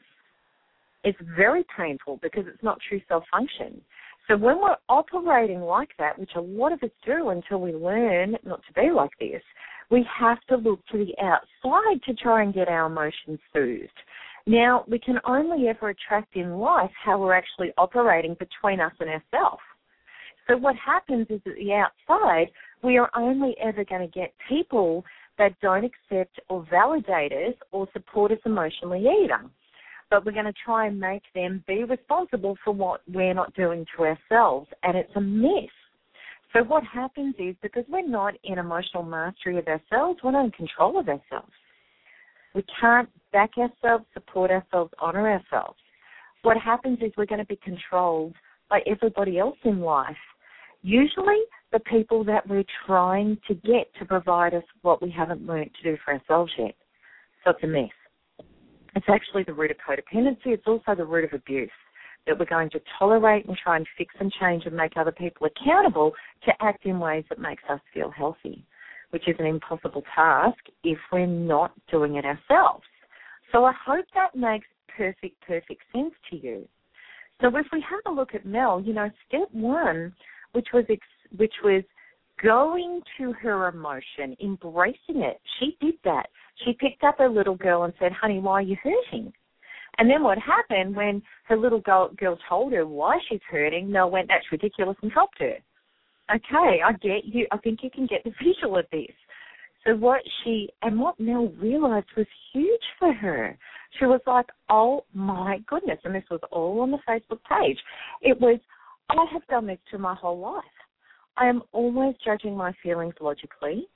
It's 1.04 1.18
very 1.36 1.64
painful 1.76 2.20
because 2.22 2.44
it's 2.46 2.62
not 2.62 2.78
true 2.88 3.00
self 3.08 3.24
function. 3.30 3.82
So 4.28 4.36
when 4.36 4.60
we're 4.60 4.76
operating 4.88 5.60
like 5.60 5.90
that, 5.98 6.18
which 6.18 6.30
a 6.36 6.40
lot 6.40 6.72
of 6.72 6.82
us 6.82 6.90
do 7.04 7.30
until 7.30 7.60
we 7.60 7.72
learn 7.72 8.36
not 8.44 8.60
to 8.66 8.72
be 8.80 8.90
like 8.90 9.10
this, 9.18 9.42
we 9.90 10.06
have 10.18 10.38
to 10.48 10.56
look 10.56 10.80
to 10.86 10.98
the 10.98 11.14
outside 11.22 12.02
to 12.06 12.14
try 12.14 12.42
and 12.42 12.54
get 12.54 12.68
our 12.68 12.86
emotions 12.86 13.38
soothed. 13.52 13.90
Now, 14.46 14.84
we 14.88 14.98
can 14.98 15.18
only 15.24 15.68
ever 15.68 15.90
attract 15.90 16.34
in 16.36 16.56
life 16.58 16.90
how 17.04 17.18
we're 17.18 17.34
actually 17.34 17.72
operating 17.78 18.34
between 18.34 18.80
us 18.80 18.92
and 19.00 19.10
ourselves. 19.10 19.62
So 20.48 20.56
what 20.56 20.74
happens 20.76 21.26
is 21.30 21.40
at 21.46 21.54
the 21.54 21.72
outside, 21.74 22.50
we 22.82 22.98
are 22.98 23.10
only 23.16 23.54
ever 23.62 23.84
going 23.84 24.00
to 24.00 24.18
get 24.18 24.34
people 24.48 25.04
that 25.38 25.58
don't 25.60 25.84
accept 25.84 26.40
or 26.48 26.66
validate 26.70 27.32
us 27.32 27.54
or 27.70 27.88
support 27.92 28.32
us 28.32 28.38
emotionally 28.44 29.06
either 29.06 29.48
but 30.12 30.26
we're 30.26 30.32
going 30.32 30.44
to 30.44 30.52
try 30.62 30.86
and 30.88 31.00
make 31.00 31.22
them 31.34 31.64
be 31.66 31.84
responsible 31.84 32.54
for 32.62 32.74
what 32.74 33.00
we're 33.10 33.32
not 33.32 33.54
doing 33.54 33.86
to 33.96 34.02
ourselves. 34.02 34.68
And 34.82 34.94
it's 34.94 35.10
a 35.16 35.20
mess. 35.22 35.70
So 36.52 36.62
what 36.64 36.84
happens 36.84 37.34
is 37.38 37.56
because 37.62 37.84
we're 37.88 38.06
not 38.06 38.34
in 38.44 38.58
emotional 38.58 39.04
mastery 39.04 39.56
of 39.56 39.66
ourselves, 39.66 40.20
we're 40.22 40.32
not 40.32 40.44
in 40.44 40.50
control 40.50 41.00
of 41.00 41.08
ourselves. 41.08 41.50
We 42.54 42.62
can't 42.78 43.08
back 43.32 43.52
ourselves, 43.56 44.04
support 44.12 44.50
ourselves, 44.50 44.92
honor 45.00 45.30
ourselves. 45.30 45.78
What 46.42 46.58
happens 46.58 46.98
is 47.00 47.10
we're 47.16 47.24
going 47.24 47.38
to 47.38 47.46
be 47.46 47.58
controlled 47.64 48.34
by 48.68 48.80
everybody 48.86 49.38
else 49.38 49.56
in 49.64 49.80
life. 49.80 50.14
Usually 50.82 51.40
the 51.72 51.80
people 51.80 52.22
that 52.24 52.46
we're 52.46 52.64
trying 52.86 53.38
to 53.48 53.54
get 53.54 53.90
to 53.98 54.04
provide 54.04 54.52
us 54.52 54.64
what 54.82 55.00
we 55.00 55.10
haven't 55.10 55.46
learned 55.46 55.70
to 55.82 55.90
do 55.90 55.96
for 56.04 56.12
ourselves 56.12 56.52
yet. 56.58 56.74
So 57.44 57.52
it's 57.52 57.64
a 57.64 57.66
mess. 57.66 57.88
It's 58.94 59.06
actually 59.08 59.44
the 59.44 59.54
root 59.54 59.70
of 59.70 59.76
codependency. 59.78 60.46
It's 60.46 60.66
also 60.66 60.94
the 60.94 61.04
root 61.04 61.24
of 61.24 61.32
abuse 61.32 61.70
that 62.26 62.38
we're 62.38 62.44
going 62.44 62.70
to 62.70 62.80
tolerate 62.98 63.46
and 63.46 63.56
try 63.56 63.76
and 63.76 63.86
fix 63.98 64.14
and 64.20 64.32
change 64.40 64.64
and 64.66 64.76
make 64.76 64.92
other 64.96 65.12
people 65.12 65.46
accountable 65.46 66.12
to 66.44 66.52
act 66.60 66.86
in 66.86 67.00
ways 67.00 67.24
that 67.28 67.38
makes 67.38 67.62
us 67.68 67.80
feel 67.92 68.10
healthy, 68.10 68.64
which 69.10 69.26
is 69.28 69.34
an 69.38 69.46
impossible 69.46 70.02
task 70.14 70.58
if 70.84 70.98
we're 71.12 71.26
not 71.26 71.72
doing 71.90 72.16
it 72.16 72.24
ourselves. 72.24 72.84
So 73.50 73.64
I 73.64 73.72
hope 73.84 74.04
that 74.14 74.36
makes 74.36 74.66
perfect, 74.96 75.40
perfect 75.46 75.82
sense 75.92 76.14
to 76.30 76.36
you. 76.36 76.68
So 77.40 77.48
if 77.56 77.66
we 77.72 77.84
have 77.88 78.00
a 78.06 78.14
look 78.14 78.34
at 78.34 78.46
Mel, 78.46 78.80
you 78.80 78.92
know, 78.92 79.10
step 79.26 79.48
one, 79.50 80.14
which 80.52 80.68
was 80.72 80.84
ex- 80.88 81.00
which 81.36 81.54
was 81.64 81.82
going 82.42 83.00
to 83.18 83.32
her 83.32 83.68
emotion, 83.68 84.36
embracing 84.42 85.22
it. 85.22 85.40
She 85.58 85.76
did 85.80 85.94
that. 86.04 86.28
She 86.64 86.72
picked 86.74 87.04
up 87.04 87.18
her 87.18 87.28
little 87.28 87.56
girl 87.56 87.84
and 87.84 87.92
said, 87.98 88.12
"Honey, 88.12 88.38
why 88.38 88.54
are 88.54 88.62
you 88.62 88.76
hurting?" 88.82 89.32
And 89.98 90.10
then 90.10 90.22
what 90.22 90.38
happened 90.38 90.96
when 90.96 91.22
her 91.44 91.56
little 91.56 91.80
girl, 91.80 92.08
girl 92.16 92.38
told 92.48 92.72
her 92.72 92.86
why 92.86 93.18
she's 93.28 93.40
hurting, 93.48 93.90
Mel 93.90 94.10
went, 94.10 94.28
that's 94.28 94.50
ridiculous 94.50 94.96
and 95.02 95.12
helped 95.12 95.38
her. 95.38 95.56
Okay, 96.34 96.80
I 96.84 96.92
get 96.92 97.24
you. 97.24 97.46
I 97.50 97.58
think 97.58 97.80
you 97.82 97.90
can 97.90 98.06
get 98.06 98.24
the 98.24 98.32
visual 98.42 98.78
of 98.78 98.86
this. 98.90 99.14
So 99.84 99.96
what 99.96 100.22
she, 100.42 100.68
and 100.82 100.98
what 100.98 101.18
Mel 101.18 101.52
realized 101.58 102.06
was 102.16 102.26
huge 102.52 102.80
for 102.98 103.12
her. 103.12 103.58
She 103.98 104.06
was 104.06 104.20
like, 104.26 104.46
oh 104.70 105.04
my 105.12 105.58
goodness. 105.66 105.98
And 106.04 106.14
this 106.14 106.24
was 106.30 106.40
all 106.50 106.80
on 106.80 106.92
the 106.92 106.98
Facebook 107.08 107.40
page. 107.48 107.78
It 108.22 108.40
was, 108.40 108.60
I 109.10 109.26
have 109.32 109.46
done 109.48 109.66
this 109.66 109.78
to 109.90 109.98
my 109.98 110.14
whole 110.14 110.38
life. 110.38 110.64
I 111.36 111.46
am 111.46 111.62
always 111.72 112.14
judging 112.24 112.56
my 112.56 112.72
feelings 112.82 113.14
logically 113.20 113.88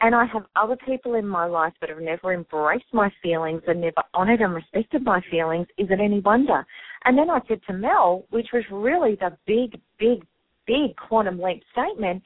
and 0.00 0.14
I 0.14 0.24
have 0.26 0.46
other 0.56 0.76
people 0.76 1.14
in 1.14 1.26
my 1.26 1.44
life 1.44 1.74
that 1.80 1.90
have 1.90 2.00
never 2.00 2.32
embraced 2.32 2.92
my 2.92 3.12
feelings 3.22 3.62
and 3.66 3.80
never 3.80 4.02
honored 4.14 4.40
and 4.40 4.54
respected 4.54 5.04
my 5.04 5.20
feelings. 5.30 5.66
Is 5.76 5.88
it 5.90 6.00
any 6.00 6.20
wonder? 6.20 6.64
And 7.04 7.18
then 7.18 7.28
I 7.28 7.40
said 7.46 7.60
to 7.66 7.74
Mel, 7.74 8.24
which 8.30 8.48
was 8.52 8.64
really 8.70 9.16
the 9.16 9.36
big, 9.46 9.78
big, 9.98 10.24
big 10.66 10.96
quantum 10.96 11.40
leap 11.40 11.62
statement, 11.72 12.22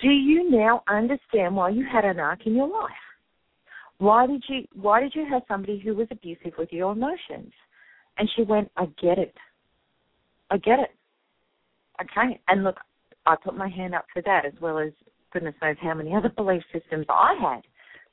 do 0.00 0.08
you 0.08 0.50
now 0.50 0.82
understand 0.88 1.56
why 1.56 1.70
you 1.70 1.84
had 1.90 2.04
a 2.04 2.14
narc 2.14 2.46
in 2.46 2.54
your 2.54 2.68
life? 2.68 2.92
Why 3.98 4.26
did 4.26 4.44
you 4.48 4.66
why 4.74 5.00
did 5.00 5.14
you 5.14 5.26
have 5.30 5.42
somebody 5.48 5.78
who 5.78 5.94
was 5.94 6.06
abusive 6.10 6.52
with 6.58 6.70
your 6.70 6.92
emotions? 6.92 7.52
And 8.18 8.30
she 8.36 8.42
went, 8.42 8.70
I 8.76 8.86
get 9.00 9.18
it. 9.18 9.34
I 10.50 10.58
get 10.58 10.78
it. 10.80 10.94
Okay. 12.02 12.38
And 12.48 12.62
look, 12.62 12.76
I 13.24 13.36
put 13.42 13.56
my 13.56 13.68
hand 13.68 13.94
up 13.94 14.04
for 14.12 14.22
that 14.22 14.44
as 14.44 14.52
well 14.60 14.78
as 14.78 14.92
goodness 15.36 15.54
knows 15.60 15.76
how 15.82 15.92
many 15.92 16.14
other 16.14 16.30
belief 16.30 16.62
systems 16.72 17.04
I 17.10 17.34
had 17.38 17.60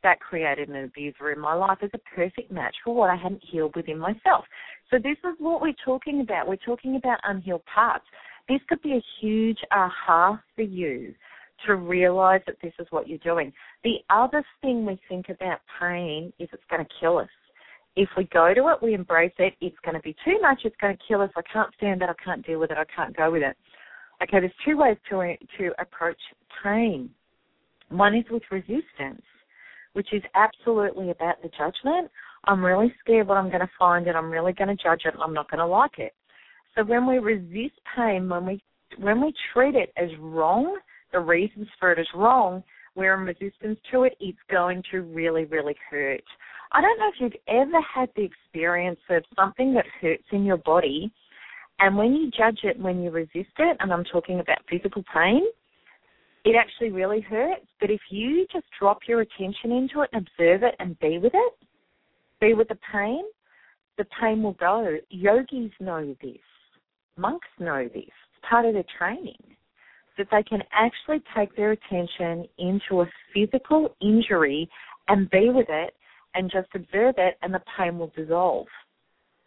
that 0.04 0.20
created 0.20 0.68
an 0.68 0.84
abuser 0.84 1.32
in 1.32 1.40
my 1.40 1.54
life 1.54 1.78
as 1.82 1.90
a 1.94 1.98
perfect 2.14 2.52
match 2.52 2.76
for 2.84 2.94
what 2.94 3.10
I 3.10 3.16
hadn't 3.16 3.42
healed 3.50 3.78
within 3.78 3.98
myself. 3.98 4.44
So 4.92 4.98
this 4.98 5.16
is 5.24 5.36
what 5.40 5.62
we're 5.62 5.74
talking 5.86 6.20
about. 6.20 6.50
We're 6.50 6.58
talking 6.58 6.98
about 6.98 7.20
unhealed 7.24 7.64
parts. 7.74 8.04
This 8.50 8.60
could 8.68 8.82
be 8.82 8.92
a 8.92 9.04
huge 9.22 9.60
aha 9.72 10.38
for 10.54 10.64
you 10.64 11.16
to 11.66 11.76
realize 11.76 12.42
that 12.46 12.58
this 12.62 12.74
is 12.78 12.88
what 12.90 13.08
you're 13.08 13.20
doing. 13.20 13.54
The 13.86 14.00
other 14.10 14.44
thing 14.62 14.86
we 14.86 15.00
think 15.08 15.30
about 15.30 15.62
pain 15.80 16.34
is 16.40 16.50
it's 16.52 16.64
going 16.70 16.84
to 16.84 16.92
kill 17.00 17.20
us. 17.20 17.30
If 17.96 18.10
we 18.18 18.26
go 18.34 18.54
to 18.54 18.68
it, 18.68 18.84
we 18.84 18.96
embrace 18.96 19.32
it, 19.38 19.54
it's 19.62 19.78
going 19.86 19.96
to 19.96 20.02
be 20.02 20.16
too 20.26 20.42
much, 20.42 20.62
it's 20.66 20.76
going 20.82 20.98
to 20.98 21.04
kill 21.08 21.22
us, 21.22 21.30
I 21.38 21.42
can't 21.54 21.74
stand 21.78 22.02
it, 22.02 22.10
I 22.10 22.16
can't 22.22 22.46
deal 22.46 22.60
with 22.60 22.72
it, 22.72 22.78
I 22.78 22.86
can't 22.94 23.16
go 23.16 23.32
with 23.32 23.44
it. 23.44 23.56
Okay, 24.24 24.40
there's 24.40 24.52
two 24.66 24.78
ways 24.78 24.98
to 25.10 25.36
to 25.58 25.72
approach 25.80 26.20
pain. 26.64 27.10
One 27.90 28.16
is 28.16 28.24
with 28.32 28.44
resistance, 28.52 29.22
which 29.94 30.14
is 30.14 30.24
absolutely 30.34 31.12
about 31.12 31.42
the 31.42 31.50
judgment. 31.50 32.10
I'm 32.46 32.64
really 32.64 32.94
scared 33.02 33.28
what 33.28 33.38
I'm 33.38 33.50
going 33.50 33.62
to 33.62 33.70
find, 33.78 34.08
and 34.08 34.18
I'm 34.18 34.32
really 34.32 34.54
going 34.54 34.76
to 34.76 34.82
judge 34.82 35.02
it, 35.06 35.14
and 35.14 35.22
I'm 35.22 35.34
not 35.34 35.50
going 35.50 35.60
to 35.60 35.68
like 35.68 36.00
it. 36.00 36.14
So 36.76 36.84
when 36.84 37.06
we 37.06 37.20
resist 37.20 37.80
pain, 37.96 38.30
when 38.30 38.46
we 38.46 38.64
when 38.98 39.22
we 39.22 39.34
treat 39.54 39.76
it 39.76 39.92
as 39.98 40.10
wrong, 40.20 40.78
the 41.12 41.20
reasons 41.20 41.68
for 41.80 41.92
it 41.92 42.00
is 42.00 42.08
wrong, 42.16 42.64
we're 42.96 43.16
in 43.16 43.26
resistance 43.26 43.80
to 43.92 44.04
it, 44.04 44.16
it's 44.20 44.38
going 44.50 44.84
to 44.92 45.02
really, 45.02 45.46
really 45.46 45.76
hurt. 45.90 46.24
I 46.72 46.82
don't 46.82 47.00
know 47.00 47.10
if 47.10 47.16
you've 47.20 47.42
ever 47.48 47.82
had 47.82 48.10
the 48.16 48.24
experience 48.24 49.00
of 49.10 49.24
something 49.36 49.74
that 49.74 49.86
hurts 50.00 50.24
in 50.32 50.44
your 50.44 50.58
body 50.58 51.12
and 51.80 51.98
when 51.98 52.14
you 52.14 52.32
judge 52.32 52.60
it, 52.64 52.80
when 52.80 53.02
you 53.02 53.12
resist 53.12 53.54
it, 53.58 53.78
and 53.80 53.92
I'm 53.92 54.04
talking 54.06 54.40
about 54.40 54.60
physical 54.70 55.04
pain, 55.14 55.44
it 56.46 56.56
actually 56.56 56.92
really 56.92 57.22
hurts. 57.22 57.66
But 57.80 57.90
if 57.90 58.02
you 58.10 58.46
just 58.52 58.66
drop 58.80 59.00
your 59.08 59.22
attention 59.22 59.72
into 59.72 60.02
it 60.02 60.10
and 60.14 60.28
observe 60.28 60.64
it 60.64 60.76
and 60.80 61.00
be 61.00 61.18
with 61.18 61.34
it, 61.34 61.54
be 62.40 62.54
with 62.54 62.68
the 62.68 62.78
pain, 62.92 63.24
the 63.98 64.06
pain 64.20 64.44
will 64.44 64.54
go. 64.54 64.98
Yogis 65.10 65.72
know 65.80 66.16
this. 66.22 66.38
Monks 67.18 67.48
know 67.60 67.84
this. 67.84 68.04
It's 68.04 68.50
part 68.50 68.66
of 68.66 68.74
their 68.74 68.84
training. 68.98 69.38
That 70.18 70.28
they 70.32 70.44
can 70.44 70.62
actually 70.74 71.24
take 71.36 71.56
their 71.56 71.72
attention 71.72 72.46
into 72.58 73.02
a 73.02 73.10
physical 73.34 73.96
injury 74.02 74.70
and 75.08 75.30
be 75.30 75.50
with 75.50 75.68
it 75.70 75.94
and 76.36 76.52
just 76.52 76.70
observe 76.76 77.16
it 77.18 77.36
and 77.42 77.54
the 77.54 77.62
pain 77.78 77.98
will 77.98 78.12
dissolve. 78.16 78.68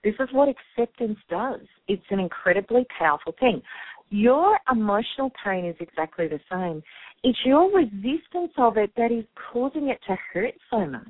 This 0.06 0.14
is 0.20 0.28
what 0.30 0.48
acceptance 0.48 1.18
does. 1.28 1.62
It's 1.88 2.06
an 2.10 2.20
incredibly 2.20 2.86
powerful 2.96 3.34
thing. 3.40 3.60
Your 4.10 4.56
emotional 4.70 5.32
pain 5.44 5.64
is 5.64 5.74
exactly 5.80 6.28
the 6.28 6.38
same. 6.48 6.80
It's 7.24 7.40
your 7.44 7.74
resistance 7.74 8.52
of 8.56 8.76
it 8.76 8.92
that 8.96 9.10
is 9.10 9.24
causing 9.52 9.88
it 9.88 9.98
to 10.06 10.16
hurt 10.32 10.54
so 10.70 10.86
much. 10.86 11.02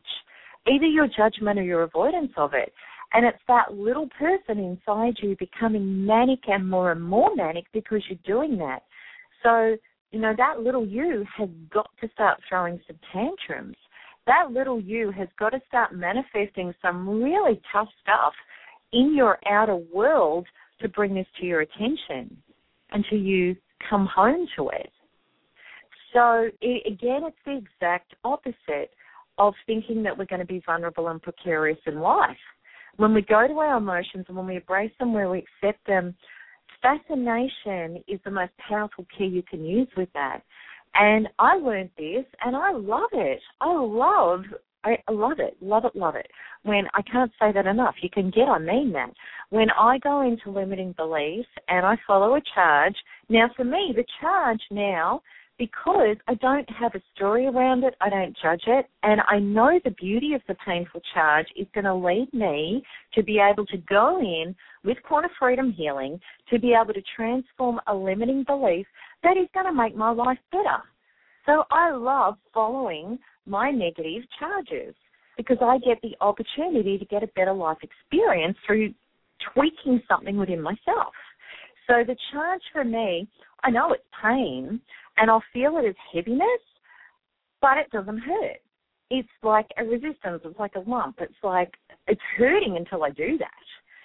Either 0.67 0.87
your 0.87 1.09
judgment 1.15 1.59
or 1.59 1.63
your 1.63 1.83
avoidance 1.83 2.33
of 2.39 2.55
it. 2.55 2.73
And 3.13 3.27
it's 3.27 3.43
that 3.49 3.75
little 3.75 4.09
person 4.19 4.59
inside 4.59 5.17
you 5.21 5.37
becoming 5.39 6.07
manic 6.07 6.49
and 6.49 6.67
more 6.67 6.93
and 6.93 7.03
more 7.03 7.37
manic 7.37 7.67
because 7.75 8.03
you're 8.09 8.19
doing 8.25 8.57
that. 8.57 8.83
So, 9.43 9.77
you 10.11 10.21
know, 10.21 10.33
that 10.39 10.61
little 10.61 10.87
you 10.87 11.23
has 11.37 11.51
got 11.71 11.91
to 12.01 12.09
start 12.15 12.41
throwing 12.49 12.81
some 12.87 12.97
tantrums. 13.13 13.77
That 14.27 14.53
little 14.53 14.81
you 14.81 15.11
has 15.11 15.29
got 15.39 15.51
to 15.51 15.61
start 15.69 15.95
manifesting 15.95 16.73
some 16.81 17.07
really 17.07 17.61
tough 17.71 17.89
stuff 18.03 18.33
in 18.93 19.15
your 19.15 19.39
outer 19.51 19.77
world 19.77 20.47
to 20.81 20.89
bring 20.89 21.15
this 21.15 21.27
to 21.41 21.47
your 21.47 21.61
attention 21.61 22.37
until 22.93 23.19
you 23.19 23.57
come 23.89 24.07
home 24.07 24.47
to 24.57 24.69
it. 24.69 24.91
So 26.13 26.49
it, 26.61 26.93
again, 26.93 27.23
it's 27.25 27.37
the 27.45 27.57
exact 27.57 28.15
opposite 28.25 28.91
of 29.39 29.55
thinking 29.67 30.03
that 30.03 30.17
we're 30.17 30.25
going 30.27 30.41
to 30.41 30.47
be 30.47 30.63
vulnerable 30.65 31.09
and 31.09 31.21
precarious 31.21 31.79
in 31.87 32.01
life. 32.01 32.37
When 32.97 33.13
we 33.13 33.23
go 33.23 33.47
to 33.47 33.55
our 33.59 33.77
emotions 33.77 34.25
and 34.29 34.37
when 34.37 34.47
we 34.47 34.57
embrace 34.57 34.93
them, 34.99 35.13
where 35.13 35.29
we 35.29 35.45
accept 35.63 35.87
them, 35.87 36.15
fascination 36.81 38.03
is 38.09 38.21
the 38.25 38.31
most 38.31 38.53
powerful 38.69 39.05
key 39.17 39.27
you 39.27 39.43
can 39.43 39.65
use 39.65 39.89
with 39.97 40.09
that. 40.15 40.41
And 40.95 41.29
I 41.39 41.57
learned 41.57 41.91
this, 41.99 42.25
and 42.43 42.57
I 42.57 42.73
love 42.73 43.11
it. 43.13 43.41
I 43.61 43.75
love 43.75 44.45
I 44.87 45.13
love 45.13 45.41
it, 45.41 45.57
love 45.61 45.85
it, 45.85 45.97
love 45.97 46.15
it. 46.15 46.29
When 46.63 46.85
I 46.95 47.03
can't 47.03 47.33
say 47.41 47.51
that 47.53 47.67
enough, 47.67 47.97
you 48.03 48.11
can 48.11 48.31
get, 48.31 48.49
I 48.49 48.59
mean 48.59 48.93
that. 48.93 49.11
When 49.51 49.69
I 49.71 49.99
go 49.99 50.23
into 50.23 50.51
limiting 50.51 50.93
beliefs 50.93 51.49
and 51.69 51.85
I 51.85 51.97
follow 52.07 52.37
a 52.37 52.41
charge, 52.55 52.95
now 53.29 53.51
for 53.57 53.65
me, 53.65 53.93
the 53.95 54.05
charge 54.21 54.61
now, 54.71 55.23
because 55.59 56.17
I 56.29 56.35
don't 56.35 56.69
have 56.71 56.95
a 56.95 57.03
story 57.15 57.47
around 57.47 57.83
it, 57.83 57.95
I 58.01 58.11
don't 58.11 58.37
judge 58.43 58.63
it, 58.67 58.87
and 59.03 59.21
I 59.29 59.39
know 59.39 59.81
the 59.85 59.91
beauty 59.93 60.35
of 60.35 60.43
the 60.47 60.57
painful 60.67 61.01
charge 61.15 61.47
is 61.57 61.67
going 61.75 61.85
to 61.85 61.95
lead 61.95 62.33
me 62.33 62.83
to 63.15 63.23
be 63.23 63.41
able 63.41 63.67
to 63.67 63.79
go 63.89 64.21
in 64.21 64.55
with 64.85 64.99
Quantum 65.03 65.31
Freedom 65.39 65.73
Healing 65.73 66.21
to 66.51 66.59
be 66.59 66.75
able 66.81 66.93
to 66.95 67.03
transform 67.17 67.81
a 67.87 67.95
limiting 67.95 68.45
belief 68.45 68.87
that 69.23 69.37
is 69.37 69.49
going 69.55 69.67
to 69.67 69.73
make 69.73 69.97
my 69.97 70.11
life 70.11 70.39
better. 70.53 70.83
So 71.47 71.65
I 71.71 71.93
love 71.93 72.37
following 72.53 73.19
my 73.47 73.71
negative 73.71 74.23
charges 74.39 74.95
because 75.37 75.59
I 75.61 75.79
get 75.79 76.01
the 76.03 76.17
opportunity 76.21 76.99
to 76.99 77.05
get 77.05 77.23
a 77.23 77.29
better 77.29 77.53
life 77.53 77.79
experience 77.83 78.57
through 78.67 78.95
tweaking 79.55 80.01
something 80.09 80.37
within 80.37 80.63
myself. 80.63 81.13
So 81.87 82.03
the 82.07 82.17
charge 82.33 82.63
for 82.73 82.85
me, 82.85 83.29
I 83.63 83.71
know 83.71 83.93
it's 83.93 84.03
pain 84.23 84.81
and 85.19 85.31
I'll 85.31 85.43
feel 85.53 85.77
it 85.79 85.87
as 85.87 85.95
heaviness, 86.13 86.61
but 87.61 87.79
it 87.79 87.91
doesn't 87.91 88.19
hurt. 88.19 88.59
It's 89.11 89.29
like 89.43 89.69
a 89.79 89.85
resistance, 89.85 90.43
it's 90.45 90.59
like 90.59 90.75
a 90.75 90.89
lump. 90.91 91.17
It's 91.21 91.33
like 91.43 91.73
it's 92.09 92.21
hurting 92.37 92.77
until 92.77 93.05
I 93.05 93.11
do 93.11 93.39
that. 93.39 93.51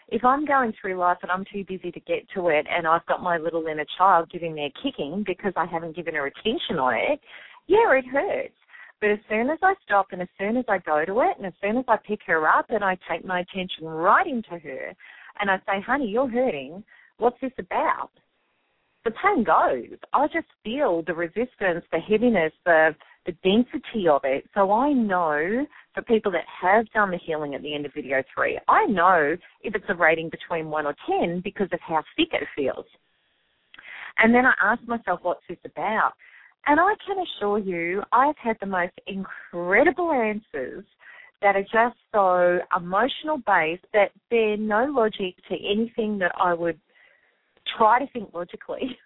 If 0.10 0.26
I'm 0.26 0.46
going 0.46 0.74
through 0.80 0.98
life 0.98 1.18
and 1.22 1.32
I'm 1.32 1.46
too 1.52 1.64
busy 1.68 1.92
to 1.92 2.00
get 2.02 2.28
to 2.36 2.50
it 2.50 2.68
and 2.70 2.86
I've 2.86 3.06
got 3.06 3.24
my 3.24 3.38
little 3.38 3.66
inner 3.66 3.86
child 3.98 4.30
giving 4.30 4.54
me 4.54 4.66
a 4.66 4.82
kicking 4.84 5.24
because 5.26 5.54
I 5.56 5.66
haven't 5.66 5.96
given 5.96 6.16
her 6.16 6.28
attention 6.28 6.78
on 6.78 6.94
it, 6.94 7.20
yeah, 7.68 7.98
it 7.98 8.06
hurts. 8.06 8.54
But 9.02 9.10
as 9.10 9.20
soon 9.28 9.50
as 9.50 9.58
I 9.64 9.74
stop 9.84 10.08
and 10.12 10.22
as 10.22 10.28
soon 10.40 10.58
as 10.58 10.66
I 10.70 10.78
go 10.78 11.04
to 11.04 11.22
it 11.22 11.38
and 11.38 11.46
as 11.46 11.54
soon 11.60 11.78
as 11.78 11.86
I 11.88 11.98
pick 11.98 12.20
her 12.28 12.48
up 12.48 12.68
and 12.70 12.84
I 12.84 12.98
take 13.10 13.26
my 13.26 13.40
attention 13.42 13.86
right 13.86 14.28
into 14.28 14.60
her 14.60 14.94
and 15.40 15.50
I 15.50 15.58
say, 15.66 15.82
honey, 15.86 16.08
you're 16.08 16.30
hurting. 16.30 16.84
What's 17.18 17.42
this 17.42 17.52
about? 17.58 18.12
The 19.04 19.12
pain 19.12 19.44
goes. 19.44 19.98
I 20.14 20.28
just 20.28 20.48
feel 20.64 21.02
the 21.02 21.16
resistance, 21.16 21.84
the 21.92 22.00
heaviness, 22.00 22.54
the 22.66 22.96
the 23.26 23.34
density 23.44 24.08
of 24.08 24.22
it. 24.24 24.46
So 24.56 24.72
I 24.72 24.94
know 24.94 25.66
for 25.94 26.02
people 26.04 26.32
that 26.32 26.46
have 26.62 26.92
done 26.92 27.12
the 27.12 27.18
healing 27.18 27.54
at 27.54 27.62
the 27.62 27.74
end 27.74 27.86
of 27.86 27.94
video 27.94 28.24
three, 28.34 28.60
I 28.68 28.86
know 28.86 29.38
if 29.62 29.76
it's 29.76 29.86
a 29.90 29.96
rating 29.96 30.30
between 30.30 30.70
one 30.70 30.88
or 30.88 30.96
10 31.08 31.42
because 31.44 31.68
of 31.72 31.80
how 31.82 32.04
thick 32.18 32.30
it 32.34 32.48
feels. 32.56 32.86
And 34.18 34.34
then 34.34 34.46
I 34.46 34.54
ask 34.64 34.82
myself, 34.88 35.20
what's 35.22 35.44
this 35.48 35.60
about? 35.66 36.14
And 36.68 36.80
I 36.80 36.94
can 37.06 37.18
assure 37.18 37.60
you, 37.60 38.04
I've 38.12 38.38
had 38.38 38.58
the 38.60 38.68
most 38.68 38.94
incredible 39.08 40.12
answers 40.12 40.86
that 41.42 41.56
are 41.56 41.64
just 41.64 41.98
so 42.12 42.60
emotional 42.78 43.38
based 43.38 43.86
that 43.94 44.12
bear 44.30 44.58
no 44.58 44.86
logic 44.86 45.36
to 45.50 45.56
anything 45.56 46.20
that 46.20 46.32
I 46.40 46.54
would 46.54 46.80
try 47.78 48.00
to 48.00 48.12
think 48.12 48.30
logically. 48.34 48.98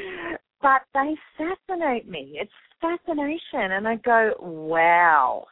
but 0.62 0.82
they 0.94 1.14
fascinate 1.38 2.08
me. 2.08 2.38
It's 2.40 2.50
fascination. 2.80 3.72
And 3.72 3.86
I 3.86 3.96
go, 3.96 4.32
wow, 4.40 5.46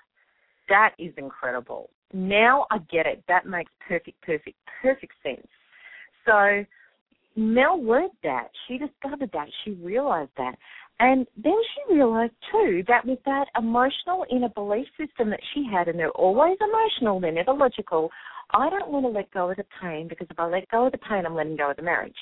that 0.69 0.95
is 0.99 1.13
incredible. 1.17 1.91
Now 2.13 2.67
I 2.71 2.79
get 2.91 3.07
it. 3.07 3.23
That 3.29 3.47
makes 3.47 3.71
perfect, 3.87 4.21
perfect, 4.23 4.57
perfect 4.83 5.13
sense. 5.23 5.47
So 6.27 6.65
Mel 7.37 7.83
learned 7.83 8.13
that. 8.23 8.49
She 8.67 8.79
discovered 8.79 9.31
that. 9.33 9.49
She 9.65 9.73
realized 9.73 10.31
that. 10.37 10.57
And 11.01 11.27
then 11.37 11.57
she 11.75 11.95
realized 11.95 12.35
too 12.53 12.85
that 12.87 13.05
with 13.05 13.19
that 13.25 13.47
emotional 13.59 14.25
inner 14.31 14.49
belief 14.49 14.87
system 14.99 15.31
that 15.31 15.41
she 15.53 15.67
had, 15.71 15.89
and 15.89 15.99
they're 15.99 16.11
always 16.11 16.57
emotional, 16.61 17.21
they're 17.21 17.33
never 17.33 17.53
logical, 17.53 18.11
I 18.53 18.71
don't 18.71 18.91
want 18.91 19.05
to 19.05 19.11
let 19.11 19.31
go 19.33 19.51
of 19.51 19.57
the 19.57 19.65
pain 19.83 20.07
because 20.09 20.29
if 20.31 20.39
I 20.39 20.47
let 20.47 20.69
go 20.71 20.87
of 20.87 20.93
the 20.93 20.99
pain, 20.99 21.27
I'm 21.27 21.35
letting 21.35 21.57
go 21.57 21.71
of 21.71 21.77
the 21.77 21.83
marriage. 21.83 22.15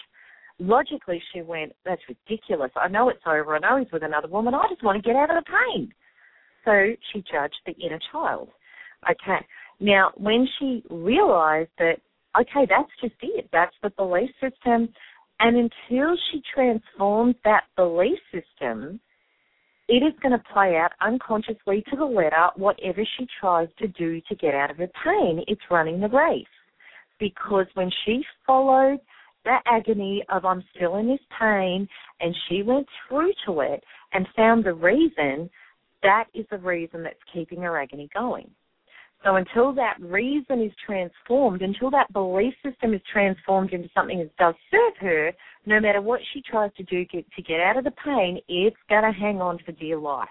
Logically, 0.59 1.23
she 1.33 1.43
went, 1.43 1.73
That's 1.85 2.01
ridiculous. 2.09 2.71
I 2.77 2.89
know 2.89 3.09
it's 3.09 3.23
over. 3.27 3.57
I 3.57 3.59
know 3.59 3.79
he's 3.79 3.93
with 3.93 4.05
another 4.05 4.29
woman. 4.29 4.55
I 4.55 4.67
just 4.71 4.83
want 4.83 5.03
to 5.03 5.07
get 5.07 5.17
out 5.17 5.31
of 5.31 5.45
the 5.45 5.51
pain. 5.51 5.93
So 6.65 6.95
she 7.13 7.25
judged 7.31 7.57
the 7.67 7.73
inner 7.73 7.99
child. 8.11 8.49
Okay. 9.11 9.45
Now, 9.81 10.13
when 10.17 10.49
she 10.59 10.85
realized 10.89 11.71
that, 11.79 11.97
okay, 12.41 12.67
that's 12.69 12.91
just 13.01 13.15
it, 13.21 13.49
that's 13.53 13.75
the 13.83 13.91
belief 13.91 14.31
system 14.41 14.89
and 15.40 15.57
until 15.57 16.16
she 16.31 16.42
transforms 16.55 17.35
that 17.45 17.64
belief 17.77 18.18
system, 18.33 19.01
it 19.88 20.03
is 20.03 20.14
going 20.23 20.33
to 20.33 20.45
play 20.53 20.77
out 20.77 20.92
unconsciously 21.01 21.85
to 21.90 21.97
the 21.97 22.05
letter 22.05 22.49
whatever 22.57 23.05
she 23.18 23.27
tries 23.40 23.68
to 23.79 23.88
do 23.88 24.21
to 24.29 24.35
get 24.37 24.55
out 24.55 24.71
of 24.71 24.77
her 24.79 24.90
pain. 25.05 25.45
It's 25.49 25.61
running 25.71 26.01
the 26.01 26.09
race. 26.09 26.47
Because 27.18 27.66
when 27.75 27.90
she 28.05 28.23
followed 28.47 29.01
that 29.45 29.62
agony 29.66 30.25
of 30.29 30.45
I'm 30.45 30.62
still 30.75 30.97
in 30.97 31.09
this 31.09 31.21
pain 31.38 31.88
and 32.21 32.35
she 32.49 32.62
went 32.62 32.87
through 33.09 33.33
to 33.47 33.61
it 33.61 33.83
and 34.12 34.27
found 34.37 34.64
the 34.64 34.75
reason, 34.75 35.51
that 36.03 36.25
is 36.35 36.47
the 36.51 36.59
reason 36.59 37.03
that's 37.03 37.16
keeping 37.33 37.62
her 37.62 37.77
agony 37.77 38.09
going. 38.14 38.51
So 39.25 39.37
until 39.37 39.73
that 39.75 39.97
reason 40.01 40.63
is 40.63 40.73
transformed, 40.85 41.63
until 41.63 41.91
that 41.91 42.13
belief 42.13 42.55
system 42.65 42.93
is 42.93 43.01
transformed 43.13 43.73
into 43.73 43.89
something 43.95 44.19
that 44.19 44.37
does 44.37 44.55
serve 44.71 44.95
her, 45.01 45.33
no 45.65 45.79
matter 45.79 46.01
what 46.01 46.21
she 46.33 46.43
tries 46.43 46.73
to 46.77 46.83
do 46.83 47.05
get, 47.05 47.25
to 47.37 47.43
get 47.43 47.61
out 47.61 47.77
of 47.77 47.85
the 47.85 47.93
pain, 48.05 48.41
it's 48.49 48.77
going 48.89 49.05
to 49.05 49.19
hang 49.19 49.41
on 49.41 49.59
for 49.65 49.73
dear 49.73 49.97
life. 49.97 50.29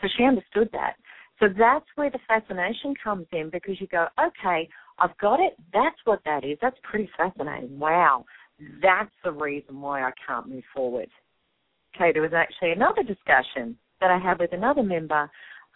So 0.00 0.08
she 0.16 0.24
understood 0.24 0.68
that. 0.72 0.94
So 1.40 1.48
that's 1.48 1.86
where 1.96 2.10
the 2.10 2.20
fascination 2.28 2.94
comes 3.02 3.26
in 3.32 3.50
because 3.50 3.80
you 3.80 3.88
go, 3.88 4.06
okay, 4.18 4.68
I've 4.98 5.16
got 5.18 5.40
it. 5.40 5.54
That's 5.72 5.96
what 6.04 6.20
that 6.24 6.44
is. 6.44 6.58
That's 6.62 6.76
pretty 6.84 7.10
fascinating. 7.16 7.78
Wow. 7.80 8.24
That's 8.80 9.10
the 9.24 9.32
reason 9.32 9.80
why 9.80 10.02
I 10.02 10.12
can't 10.24 10.48
move 10.48 10.62
forward. 10.72 11.08
Okay, 11.96 12.12
there 12.12 12.22
was 12.22 12.32
actually 12.32 12.72
another 12.72 13.02
discussion 13.02 13.76
that 14.00 14.10
I 14.10 14.18
had 14.18 14.38
with 14.38 14.52
another 14.52 14.82
member, 14.84 15.28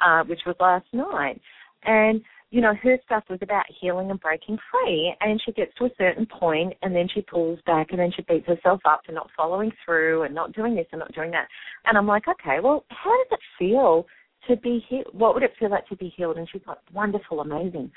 uh, 0.05 0.23
which 0.25 0.41
was 0.47 0.57
last 0.61 0.87
night. 0.93 1.41
And, 1.87 2.21
you 2.51 2.61
know, 2.61 2.75
her 2.75 2.99
stuff 3.05 3.25
was 3.31 3.39
about 3.43 3.65
healing 3.81 4.11
and 4.11 4.21
breaking 4.21 4.59
free. 4.71 5.15
And 5.21 5.41
she 5.45 5.53
gets 5.53 5.73
to 5.79 5.87
a 5.87 5.91
certain 5.99 6.27
point 6.27 6.75
and 6.83 6.95
then 6.95 7.09
she 7.13 7.23
pulls 7.23 7.59
back 7.67 7.89
and 7.91 7.99
then 7.99 8.13
she 8.15 8.23
beats 8.23 8.47
herself 8.47 8.81
up 8.85 9.01
for 9.07 9.13
not 9.13 9.31
following 9.37 9.73
through 9.85 10.23
and 10.23 10.35
not 10.35 10.53
doing 10.53 10.75
this 10.75 10.87
and 10.93 10.99
not 11.01 11.15
doing 11.15 11.31
that. 11.31 11.49
And 11.85 11.97
I'm 11.97 12.07
like, 12.07 12.29
okay, 12.29 12.59
well, 12.63 12.85
how 12.91 13.11
does 13.11 13.39
it 13.39 13.41
feel 13.59 14.07
to 14.49 14.57
be 14.57 14.85
healed? 14.89 15.07
What 15.13 15.35
would 15.35 15.43
it 15.43 15.55
feel 15.59 15.71
like 15.71 15.89
to 15.89 15.97
be 15.97 16.13
healed? 16.17 16.37
And 16.37 16.49
she's 16.51 16.63
like, 16.67 16.79
wonderful, 16.93 17.41
amazing. 17.41 17.91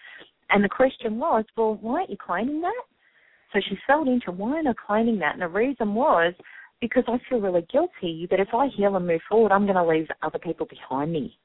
And 0.50 0.64
the 0.64 0.70
question 0.70 1.20
was, 1.20 1.46
well, 1.56 1.78
why 1.82 2.00
aren't 2.00 2.10
you 2.10 2.18
claiming 2.18 2.62
that? 2.62 2.84
So 3.54 3.60
she 3.68 3.78
fell 3.88 4.08
into 4.08 4.32
why 4.32 4.60
am 4.60 4.68
I 4.68 4.74
claiming 4.86 5.20
that? 5.20 5.34
And 5.34 5.42
the 5.42 5.48
reason 5.48 5.94
was 5.96 6.34
because 6.82 7.04
I 7.08 7.18
feel 7.30 7.40
really 7.40 7.66
guilty 7.72 8.28
that 8.30 8.40
if 8.40 8.50
I 8.54 8.68
heal 8.68 8.96
and 8.96 9.06
move 9.06 9.22
forward, 9.28 9.52
I'm 9.52 9.66
going 9.66 9.76
to 9.76 9.86
leave 9.86 10.08
other 10.22 10.40
people 10.40 10.68
behind 10.68 11.12
me. 11.12 11.38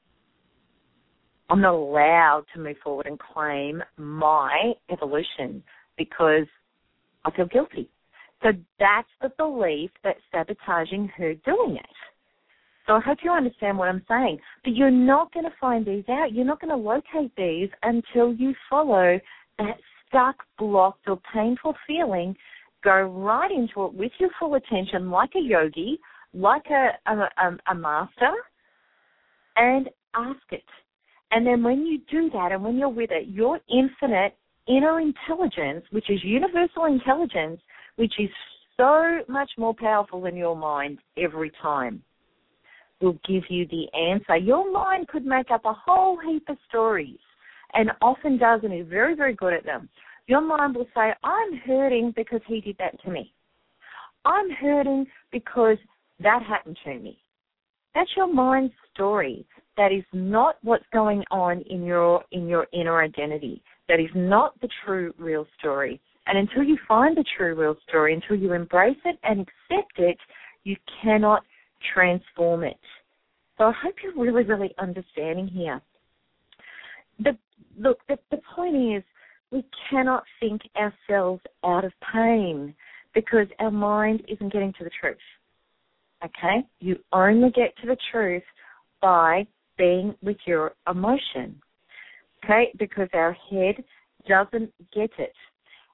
I'm 1.49 1.61
not 1.61 1.73
allowed 1.73 2.45
to 2.53 2.59
move 2.59 2.77
forward 2.83 3.05
and 3.05 3.19
claim 3.19 3.83
my 3.97 4.73
evolution 4.91 5.63
because 5.97 6.47
I 7.23 7.31
feel 7.31 7.45
guilty. 7.45 7.89
So 8.41 8.49
that's 8.79 9.07
the 9.21 9.29
belief 9.37 9.91
that's 10.03 10.19
sabotaging 10.31 11.07
her 11.17 11.33
doing 11.35 11.77
it. 11.77 11.85
So 12.87 12.93
I 12.93 12.99
hope 12.99 13.19
you 13.23 13.31
understand 13.31 13.77
what 13.77 13.89
I'm 13.89 14.03
saying. 14.07 14.39
But 14.63 14.75
you're 14.75 14.91
not 14.91 15.33
going 15.33 15.45
to 15.45 15.53
find 15.59 15.85
these 15.85 16.03
out. 16.09 16.33
You're 16.33 16.45
not 16.45 16.61
going 16.61 16.69
to 16.69 16.75
locate 16.75 17.35
these 17.35 17.69
until 17.83 18.33
you 18.33 18.53
follow 18.69 19.19
that 19.57 19.77
stuck, 20.07 20.35
blocked, 20.57 21.07
or 21.07 21.19
painful 21.33 21.75
feeling. 21.87 22.35
Go 22.83 23.01
right 23.01 23.49
into 23.51 23.85
it 23.85 23.93
with 23.93 24.11
your 24.19 24.29
full 24.39 24.55
attention, 24.55 25.09
like 25.09 25.31
a 25.35 25.41
yogi, 25.41 25.99
like 26.33 26.65
a, 26.69 26.89
a, 27.11 27.15
a, 27.15 27.57
a 27.71 27.75
master, 27.75 28.33
and 29.55 29.89
ask 30.13 30.41
it. 30.51 30.63
And 31.35 31.45
then 31.45 31.63
when 31.63 31.85
you 31.85 31.99
do 32.09 32.29
that 32.29 32.53
and 32.53 32.63
when 32.63 32.77
you're 32.77 32.87
with 32.87 33.11
it, 33.11 33.27
your 33.27 33.59
infinite 33.69 34.37
inner 34.69 35.01
intelligence, 35.01 35.83
which 35.91 36.09
is 36.09 36.23
universal 36.23 36.85
intelligence, 36.85 37.59
which 37.97 38.13
is 38.17 38.29
so 38.77 39.19
much 39.27 39.51
more 39.57 39.73
powerful 39.73 40.21
than 40.21 40.37
your 40.37 40.55
mind 40.55 40.97
every 41.17 41.51
time, 41.61 42.01
will 43.01 43.19
give 43.27 43.43
you 43.49 43.67
the 43.67 43.85
answer. 43.93 44.37
Your 44.37 44.71
mind 44.71 45.09
could 45.09 45.25
make 45.25 45.51
up 45.51 45.65
a 45.65 45.73
whole 45.73 46.17
heap 46.25 46.47
of 46.47 46.55
stories 46.69 47.19
and 47.73 47.91
often 48.01 48.37
does 48.37 48.61
and 48.63 48.73
is 48.73 48.87
very, 48.87 49.13
very 49.13 49.33
good 49.33 49.51
at 49.51 49.65
them. 49.65 49.89
Your 50.27 50.39
mind 50.39 50.73
will 50.73 50.87
say, 50.95 51.11
I'm 51.21 51.57
hurting 51.65 52.13
because 52.15 52.41
he 52.47 52.61
did 52.61 52.77
that 52.79 52.97
to 53.03 53.11
me. 53.11 53.33
I'm 54.23 54.49
hurting 54.51 55.05
because 55.33 55.77
that 56.21 56.43
happened 56.43 56.77
to 56.85 56.97
me. 56.97 57.19
That's 57.93 58.09
your 58.15 58.33
mind's 58.33 58.73
story 58.93 59.45
that 59.77 59.91
is 59.91 60.03
not 60.13 60.55
what's 60.61 60.85
going 60.93 61.23
on 61.31 61.61
in 61.69 61.83
your 61.83 62.23
in 62.31 62.47
your 62.47 62.67
inner 62.73 63.01
identity. 63.01 63.61
That 63.87 63.99
is 63.99 64.09
not 64.15 64.59
the 64.61 64.69
true 64.85 65.13
real 65.17 65.45
story. 65.59 66.01
And 66.27 66.37
until 66.37 66.63
you 66.63 66.77
find 66.87 67.15
the 67.15 67.25
true 67.37 67.53
real 67.55 67.75
story, 67.87 68.13
until 68.13 68.35
you 68.35 68.53
embrace 68.53 68.97
it 69.05 69.19
and 69.23 69.41
accept 69.41 69.99
it, 69.99 70.17
you 70.63 70.75
cannot 71.03 71.43
transform 71.93 72.63
it. 72.63 72.79
So 73.57 73.65
I 73.65 73.73
hope 73.81 73.95
you're 74.03 74.15
really, 74.15 74.43
really 74.43 74.73
understanding 74.79 75.47
here. 75.47 75.81
The 77.19 77.37
look, 77.77 77.99
the, 78.07 78.17
the 78.31 78.41
point 78.55 78.75
is 78.75 79.03
we 79.51 79.63
cannot 79.89 80.23
think 80.39 80.61
ourselves 80.75 81.41
out 81.63 81.85
of 81.85 81.93
pain 82.13 82.73
because 83.13 83.47
our 83.59 83.71
mind 83.71 84.23
isn't 84.27 84.51
getting 84.51 84.73
to 84.73 84.83
the 84.83 84.89
truth. 84.99 85.17
Okay? 86.23 86.65
You 86.79 86.97
only 87.13 87.51
get 87.51 87.75
to 87.81 87.87
the 87.87 87.97
truth 88.11 88.43
by 89.01 89.45
being 89.77 90.15
with 90.21 90.37
your 90.45 90.73
emotion. 90.89 91.59
Okay? 92.43 92.71
Because 92.77 93.09
our 93.13 93.35
head 93.49 93.83
doesn't 94.27 94.71
get 94.93 95.11
it. 95.17 95.33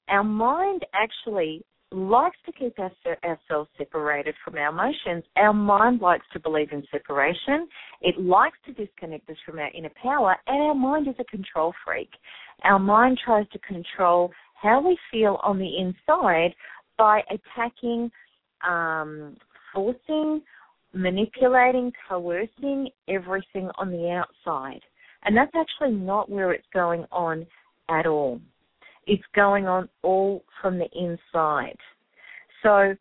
Our 0.09 0.23
mind 0.23 0.85
actually 0.93 1.63
likes 1.91 2.37
to 2.45 2.51
keep 2.53 2.73
our, 2.79 2.91
ourselves 3.23 3.69
separated 3.77 4.33
from 4.43 4.55
our 4.55 4.69
emotions. 4.69 5.23
Our 5.35 5.53
mind 5.53 6.01
likes 6.01 6.25
to 6.33 6.39
believe 6.39 6.71
in 6.71 6.83
separation. 6.91 7.67
It 8.01 8.19
likes 8.19 8.57
to 8.65 8.73
disconnect 8.73 9.29
us 9.29 9.35
from 9.45 9.59
our 9.59 9.69
inner 9.73 9.91
power, 10.01 10.35
and 10.47 10.61
our 10.61 10.75
mind 10.75 11.07
is 11.07 11.15
a 11.19 11.25
control 11.25 11.73
freak. 11.85 12.09
Our 12.63 12.79
mind 12.79 13.19
tries 13.23 13.47
to 13.49 13.59
control 13.59 14.31
how 14.61 14.85
we 14.85 14.97
feel 15.11 15.39
on 15.43 15.57
the 15.57 15.77
inside 15.77 16.53
by 16.97 17.21
attacking, 17.29 18.11
um, 18.67 19.35
forcing, 19.73 20.41
manipulating, 20.93 21.91
coercing 22.07 22.89
everything 23.07 23.69
on 23.77 23.91
the 23.91 24.09
outside. 24.09 24.81
And 25.23 25.35
that's 25.35 25.51
actually 25.55 25.95
not 25.95 26.29
where 26.29 26.51
it's 26.51 26.67
going 26.73 27.05
on 27.11 27.45
at 27.89 28.05
all. 28.05 28.41
It's 29.07 29.23
going 29.35 29.67
on 29.67 29.89
all 30.03 30.43
from 30.61 30.77
the 30.77 30.87
inside. 30.93 31.77
So 32.63 32.95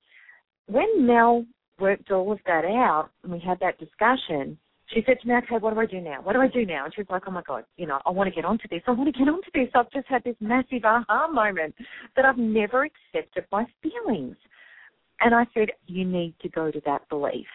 when 0.67 1.07
Mel 1.07 1.45
worked 1.79 2.11
all 2.11 2.33
of 2.33 2.39
that 2.47 2.65
out 2.65 3.11
and 3.23 3.33
we 3.33 3.41
had 3.41 3.59
that 3.61 3.79
discussion, 3.79 4.59
she 4.93 5.03
said 5.07 5.19
to 5.21 5.29
me, 5.29 5.35
okay, 5.35 5.57
what 5.59 5.75
do 5.75 5.81
I 5.81 5.87
do 5.87 6.01
now? 6.01 6.21
What 6.23 6.33
do 6.33 6.41
I 6.41 6.49
do 6.49 6.67
now? 6.67 6.85
And 6.85 6.95
she 6.95 7.01
was 7.01 7.09
like, 7.11 7.23
oh 7.27 7.31
my 7.31 7.43
God, 7.47 7.65
you 7.77 7.87
know, 7.87 8.01
I 8.05 8.11
want 8.11 8.29
to 8.29 8.35
get 8.35 8.45
onto 8.45 8.67
this. 8.69 8.83
I 8.87 8.91
want 8.91 9.13
to 9.13 9.19
get 9.19 9.29
onto 9.29 9.51
this. 9.55 9.69
I've 9.75 9.91
just 9.93 10.09
had 10.09 10.25
this 10.25 10.37
massive 10.41 10.85
aha 10.85 11.29
moment 11.29 11.75
that 12.17 12.25
I've 12.25 12.39
never 12.39 12.85
accepted 12.85 13.45
my 13.53 13.67
feelings. 13.83 14.37
And 15.21 15.35
I 15.35 15.47
said, 15.55 15.69
you 15.87 16.05
need 16.05 16.35
to 16.43 16.49
go 16.49 16.71
to 16.71 16.81
that 16.87 17.09
belief 17.09 17.47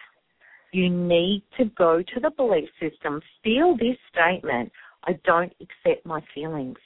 You 0.76 0.90
need 0.90 1.42
to 1.56 1.64
go 1.78 2.02
to 2.02 2.20
the 2.20 2.30
belief 2.36 2.68
system, 2.78 3.22
feel 3.42 3.78
this 3.78 3.96
statement 4.12 4.70
I 5.04 5.12
don't 5.24 5.50
accept 5.58 6.04
my 6.04 6.20
feelings. 6.34 6.76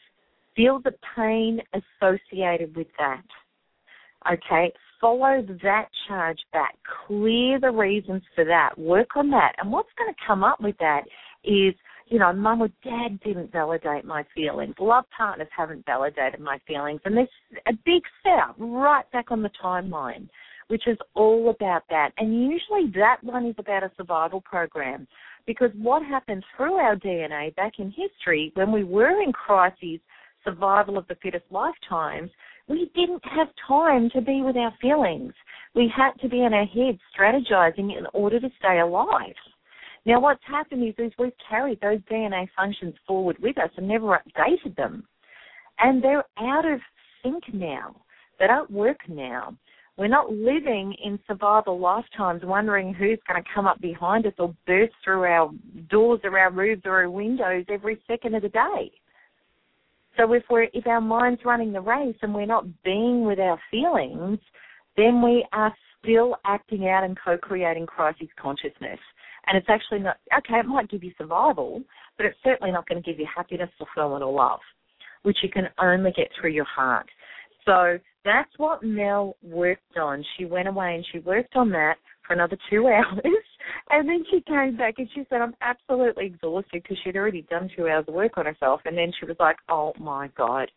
Feel 0.55 0.79
the 0.79 0.95
pain 1.17 1.61
associated 1.75 2.77
with 2.77 2.87
that. 3.01 3.25
Okay, 4.33 4.73
follow 5.01 5.45
that 5.65 5.87
charge 6.07 6.39
back. 6.53 6.77
Clear 7.09 7.59
the 7.59 7.73
reasons 7.73 8.23
for 8.37 8.45
that. 8.45 8.79
Work 8.79 9.17
on 9.17 9.29
that. 9.31 9.57
And 9.59 9.73
what's 9.73 9.89
going 9.99 10.15
to 10.15 10.21
come 10.25 10.45
up 10.45 10.61
with 10.61 10.77
that 10.79 11.03
is, 11.43 11.75
you 12.07 12.21
know, 12.21 12.33
mum 12.33 12.63
or 12.63 12.69
dad 12.85 13.19
didn't 13.25 13.51
validate 13.51 14.05
my 14.05 14.25
feelings. 14.37 14.77
Love 14.79 15.07
partners 15.17 15.49
haven't 15.57 15.85
validated 15.85 16.39
my 16.39 16.61
feelings. 16.65 17.01
And 17.05 17.17
there's 17.17 17.29
a 17.67 17.73
big 17.85 18.03
setup 18.23 18.55
right 18.57 19.11
back 19.11 19.33
on 19.33 19.43
the 19.43 19.51
timeline, 19.61 20.29
which 20.71 20.87
is 20.87 20.97
all 21.15 21.51
about 21.51 21.83
that. 21.91 22.13
And 22.17 22.33
usually 22.33 22.93
that 22.95 23.17
one 23.23 23.47
is 23.47 23.57
about 23.59 23.83
a 23.83 23.91
survival 23.97 24.41
program. 24.41 25.09
Because 25.45 25.71
what 25.77 26.05
happened 26.05 26.45
through 26.57 26.75
our 26.75 26.95
DNA 26.95 27.55
back 27.57 27.73
in 27.81 27.91
history, 27.91 28.53
when 28.55 28.71
we 28.71 28.85
were 28.85 29.21
in 29.21 29.33
crises, 29.33 29.99
survival 30.45 30.97
of 30.97 31.09
the 31.09 31.17
fittest 31.21 31.45
lifetimes, 31.51 32.31
we 32.69 32.89
didn't 32.95 33.23
have 33.25 33.49
time 33.67 34.11
to 34.11 34.21
be 34.21 34.43
with 34.43 34.57
our 34.57 34.73
feelings. 34.81 35.33
We 35.75 35.93
had 35.95 36.13
to 36.23 36.29
be 36.29 36.45
in 36.45 36.55
our 36.55 36.67
heads 36.67 37.01
strategizing 37.19 37.99
in 37.99 38.07
order 38.15 38.39
to 38.39 38.49
stay 38.61 38.79
alive. 38.79 39.35
Now, 40.07 40.21
what's 40.21 40.41
happened 40.47 40.87
is, 40.87 40.95
is 40.99 41.13
we've 41.19 41.33
carried 41.49 41.81
those 41.81 41.99
DNA 42.11 42.49
functions 42.57 42.95
forward 43.09 43.37
with 43.41 43.59
us 43.59 43.71
and 43.77 43.89
never 43.89 44.07
updated 44.07 44.77
them. 44.77 45.05
And 45.81 46.03
they're 46.03 46.25
out 46.39 46.65
of 46.65 46.79
sync 47.25 47.43
now. 47.53 47.97
They 48.39 48.47
don't 48.47 48.71
work 48.71 48.99
now. 49.09 49.57
We're 50.01 50.09
not 50.09 50.33
living 50.33 50.95
in 51.05 51.19
survival 51.27 51.79
lifetimes 51.79 52.41
wondering 52.43 52.95
who's 52.95 53.19
going 53.29 53.43
to 53.43 53.49
come 53.55 53.67
up 53.67 53.79
behind 53.83 54.25
us 54.25 54.33
or 54.39 54.55
burst 54.67 54.95
through 55.05 55.25
our 55.25 55.51
doors 55.91 56.21
or 56.25 56.39
our 56.39 56.51
roofs 56.51 56.81
or 56.87 57.03
our 57.03 57.11
windows 57.11 57.67
every 57.69 58.01
second 58.07 58.35
of 58.35 58.41
the 58.41 58.49
day. 58.49 58.91
So 60.17 60.33
if 60.33 60.43
we're 60.49 60.69
if 60.73 60.87
our 60.87 61.03
mind's 61.03 61.45
running 61.45 61.71
the 61.71 61.83
race 61.83 62.17
and 62.23 62.35
we're 62.35 62.47
not 62.47 62.65
being 62.83 63.27
with 63.27 63.39
our 63.39 63.61
feelings, 63.71 64.39
then 64.97 65.21
we 65.21 65.47
are 65.53 65.75
still 66.03 66.37
acting 66.47 66.89
out 66.89 67.05
and 67.05 67.15
co-creating 67.23 67.85
crisis 67.85 68.29
consciousness. 68.41 68.99
And 69.49 69.59
it's 69.59 69.69
actually 69.69 69.99
not 69.99 70.17
okay. 70.35 70.61
It 70.61 70.67
might 70.67 70.89
give 70.89 71.05
you 71.05 71.13
survival, 71.19 71.83
but 72.17 72.25
it's 72.25 72.39
certainly 72.43 72.73
not 72.73 72.89
going 72.89 73.03
to 73.03 73.07
give 73.07 73.21
you 73.21 73.27
happiness, 73.37 73.69
fulfillment, 73.77 74.25
or 74.25 74.33
love, 74.33 74.61
which 75.25 75.37
you 75.43 75.51
can 75.51 75.69
only 75.79 76.13
get 76.13 76.31
through 76.41 76.53
your 76.53 76.65
heart. 76.65 77.11
So 77.65 77.99
that's 78.25 78.51
what 78.57 78.83
Mel 78.83 79.37
worked 79.43 79.97
on. 79.97 80.25
She 80.37 80.45
went 80.45 80.69
away 80.69 80.95
and 80.95 81.07
she 81.13 81.19
worked 81.21 81.57
on 81.57 81.71
that 81.71 81.97
for 82.27 82.35
another 82.35 82.57
two 82.69 82.87
hours. 82.89 83.45
And 83.91 84.09
then 84.09 84.25
she 84.31 84.41
came 84.43 84.77
back 84.77 84.95
and 84.99 85.09
she 85.15 85.25
said, 85.29 85.41
I'm 85.41 85.55
absolutely 85.61 86.27
exhausted 86.27 86.83
because 86.83 86.99
she'd 87.05 87.17
already 87.17 87.43
done 87.43 87.71
two 87.77 87.89
hours 87.89 88.05
of 88.09 88.15
work 88.15 88.37
on 88.37 88.47
herself. 88.47 88.81
And 88.85 88.97
then 88.97 89.13
she 89.19 89.27
was 89.27 89.37
like, 89.41 89.57
oh 89.69 89.93
my 89.99 90.29
God, 90.37 90.71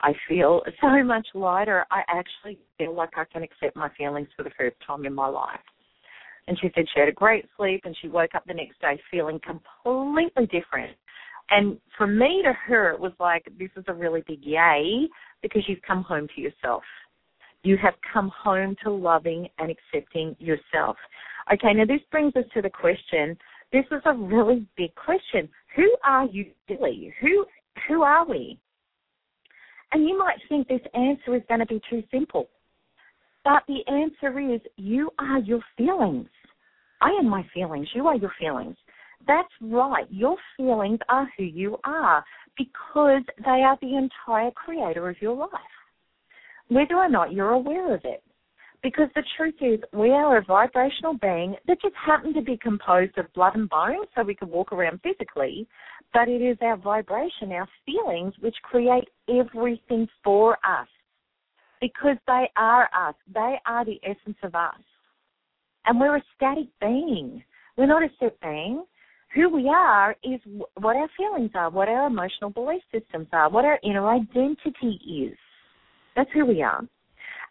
I 0.00 0.12
feel 0.28 0.62
so 0.80 1.02
much 1.04 1.26
lighter. 1.34 1.84
I 1.90 2.02
actually 2.08 2.58
feel 2.76 2.94
like 2.94 3.10
I 3.16 3.24
can 3.24 3.42
accept 3.42 3.76
my 3.76 3.90
feelings 3.96 4.28
for 4.36 4.42
the 4.42 4.50
first 4.58 4.76
time 4.86 5.04
in 5.04 5.14
my 5.14 5.28
life. 5.28 5.60
And 6.46 6.58
she 6.60 6.70
said 6.74 6.86
she 6.94 7.00
had 7.00 7.10
a 7.10 7.12
great 7.12 7.44
sleep 7.56 7.82
and 7.84 7.94
she 8.00 8.08
woke 8.08 8.34
up 8.34 8.44
the 8.46 8.54
next 8.54 8.80
day 8.80 8.98
feeling 9.10 9.38
completely 9.44 10.46
different. 10.46 10.96
And 11.50 11.78
for 11.96 12.06
me 12.06 12.42
to 12.44 12.52
her, 12.52 12.90
it 12.90 13.00
was 13.00 13.12
like, 13.20 13.44
this 13.58 13.70
is 13.76 13.84
a 13.88 13.92
really 13.92 14.22
big 14.26 14.40
yay 14.42 15.08
because 15.42 15.62
you've 15.68 15.82
come 15.86 16.02
home 16.02 16.28
to 16.34 16.40
yourself. 16.40 16.82
You 17.62 17.76
have 17.82 17.94
come 18.12 18.30
home 18.36 18.76
to 18.84 18.90
loving 18.90 19.48
and 19.58 19.70
accepting 19.70 20.36
yourself. 20.38 20.96
Okay, 21.52 21.74
now 21.74 21.84
this 21.84 22.00
brings 22.10 22.34
us 22.36 22.44
to 22.54 22.62
the 22.62 22.70
question. 22.70 23.36
This 23.72 23.84
is 23.90 24.02
a 24.04 24.14
really 24.14 24.66
big 24.76 24.94
question. 24.94 25.48
Who 25.76 25.94
are 26.04 26.26
you 26.26 26.46
really? 26.68 27.12
Who 27.20 27.44
who 27.88 28.02
are 28.02 28.26
we? 28.26 28.58
And 29.92 30.06
you 30.06 30.18
might 30.18 30.38
think 30.48 30.68
this 30.68 30.80
answer 30.94 31.34
is 31.34 31.42
going 31.48 31.60
to 31.60 31.66
be 31.66 31.80
too 31.88 32.02
simple. 32.10 32.48
But 33.44 33.62
the 33.66 33.80
answer 33.90 34.38
is 34.38 34.60
you 34.76 35.10
are 35.18 35.38
your 35.38 35.60
feelings. 35.76 36.28
I 37.00 37.10
am 37.18 37.28
my 37.28 37.46
feelings. 37.54 37.88
You 37.94 38.06
are 38.06 38.16
your 38.16 38.32
feelings. 38.38 38.76
That's 39.26 39.48
right. 39.60 40.06
Your 40.10 40.36
feelings 40.56 41.00
are 41.08 41.28
who 41.36 41.44
you 41.44 41.76
are 41.84 42.24
because 42.56 43.22
they 43.44 43.62
are 43.62 43.78
the 43.80 43.96
entire 43.96 44.50
creator 44.52 45.08
of 45.08 45.16
your 45.20 45.36
life 45.36 45.50
whether 46.68 46.96
or 46.96 47.08
not 47.08 47.32
you're 47.32 47.50
aware 47.50 47.94
of 47.94 48.00
it. 48.04 48.22
Because 48.82 49.08
the 49.16 49.24
truth 49.36 49.56
is, 49.60 49.80
we 49.92 50.10
are 50.10 50.36
a 50.36 50.44
vibrational 50.44 51.14
being 51.20 51.56
that 51.66 51.82
just 51.82 51.94
happen 52.06 52.32
to 52.34 52.42
be 52.42 52.56
composed 52.56 53.18
of 53.18 53.32
blood 53.32 53.56
and 53.56 53.68
bone 53.68 54.06
so 54.14 54.22
we 54.22 54.36
can 54.36 54.48
walk 54.48 54.72
around 54.72 55.00
physically, 55.02 55.66
but 56.14 56.28
it 56.28 56.40
is 56.40 56.56
our 56.62 56.76
vibration, 56.76 57.50
our 57.50 57.68
feelings, 57.84 58.34
which 58.40 58.54
create 58.62 59.08
everything 59.28 60.06
for 60.22 60.54
us. 60.64 60.86
Because 61.80 62.16
they 62.28 62.48
are 62.56 62.88
us, 62.96 63.14
they 63.32 63.56
are 63.66 63.84
the 63.84 64.00
essence 64.04 64.38
of 64.44 64.54
us. 64.54 64.80
And 65.86 65.98
we're 65.98 66.16
a 66.16 66.22
static 66.36 66.68
being. 66.80 67.42
We're 67.76 67.86
not 67.86 68.02
a 68.02 68.08
set 68.20 68.40
being. 68.40 68.84
Who 69.34 69.50
we 69.50 69.68
are 69.68 70.16
is 70.22 70.40
what 70.74 70.96
our 70.96 71.08
feelings 71.16 71.50
are, 71.54 71.70
what 71.70 71.88
our 71.88 72.06
emotional 72.06 72.50
belief 72.50 72.82
systems 72.92 73.28
are, 73.32 73.50
what 73.50 73.64
our 73.64 73.78
inner 73.82 74.08
identity 74.08 75.00
is. 75.26 75.36
That's 76.16 76.30
who 76.32 76.46
we 76.46 76.62
are. 76.62 76.82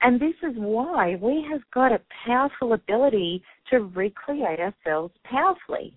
And 0.01 0.19
this 0.19 0.33
is 0.43 0.53
why 0.55 1.17
we 1.21 1.45
have 1.49 1.61
got 1.73 1.91
a 1.91 2.01
powerful 2.25 2.73
ability 2.73 3.43
to 3.69 3.79
recreate 3.95 4.59
ourselves 4.59 5.13
powerfully. 5.23 5.93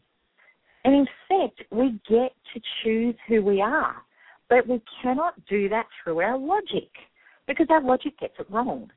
And 0.85 0.95
in 0.95 1.07
fact, 1.29 1.63
we 1.71 2.01
get 2.09 2.33
to 2.55 2.61
choose 2.83 3.15
who 3.29 3.43
we 3.43 3.61
are. 3.61 3.97
But 4.49 4.67
we 4.67 4.83
cannot 5.03 5.35
do 5.47 5.69
that 5.69 5.87
through 6.03 6.21
our 6.21 6.37
logic 6.37 6.89
because 7.47 7.67
our 7.71 7.83
logic 7.83 8.19
gets 8.19 8.35
it 8.39 8.51
wrong. 8.51 8.91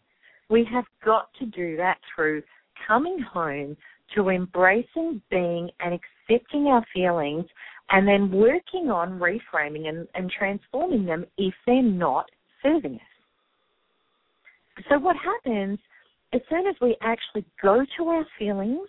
We 0.50 0.66
have 0.72 0.86
got 1.04 1.30
to 1.40 1.46
do 1.46 1.78
that 1.78 1.98
through 2.14 2.44
coming 2.88 3.20
home 3.20 3.78
to 4.16 4.30
embracing 4.30 5.22
being 5.30 5.70
and 5.80 6.00
accepting 6.00 6.68
our 6.68 6.86
feelings 6.94 7.46
and 7.90 8.08
then 8.08 8.32
working 8.32 8.90
on 8.90 9.20
reframing 9.20 9.88
and, 9.88 10.08
and 10.16 10.32
transforming 10.32 11.06
them 11.06 11.26
if 11.38 11.54
they're 11.66 11.82
not 11.82 12.26
serving 12.62 12.96
us. 12.96 13.02
So 14.90 14.98
what 15.00 15.16
happens 15.18 15.80
as 16.34 16.42
soon 16.50 16.66
as 16.66 16.76
we 16.82 16.98
actually 17.02 17.46
go 17.62 17.86
to 17.98 18.04
our 18.06 18.26
feelings, 18.40 18.88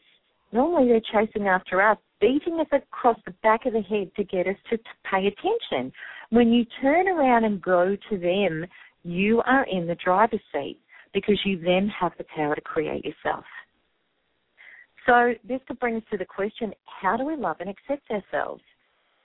normally 0.53 0.89
they're 0.89 1.27
chasing 1.27 1.47
after 1.47 1.83
us, 1.83 1.99
beating 2.21 2.59
us 2.59 2.67
across 2.73 3.19
the 3.27 3.35
back 3.43 3.67
of 3.67 3.75
the 3.75 3.83
head 3.83 4.11
to 4.17 4.25
get 4.25 4.47
us 4.47 4.57
to, 4.71 4.79
to 4.79 4.85
pay 5.11 5.27
attention. 5.27 5.93
When 6.31 6.53
you 6.53 6.65
turn 6.81 7.09
around 7.09 7.45
and 7.45 7.61
go 7.61 7.97
to 8.11 8.19
them, 8.19 8.65
you 9.03 9.43
are 9.45 9.67
in 9.71 9.87
the 9.87 9.97
driver's 9.97 10.41
seat 10.53 10.79
because 11.13 11.39
you 11.45 11.61
then 11.61 11.89
have 11.89 12.13
the 12.17 12.25
power 12.35 12.55
to 12.55 12.61
create 12.63 13.05
yourself. 13.05 13.45
So 15.07 15.35
this 15.47 15.61
could 15.67 15.79
bring 15.79 15.97
us 15.97 16.03
to 16.11 16.19
the 16.19 16.25
question, 16.25 16.73
how 16.85 17.17
do 17.17 17.25
we 17.25 17.37
love 17.37 17.57
and 17.61 17.69
accept 17.69 18.11
ourselves? 18.11 18.63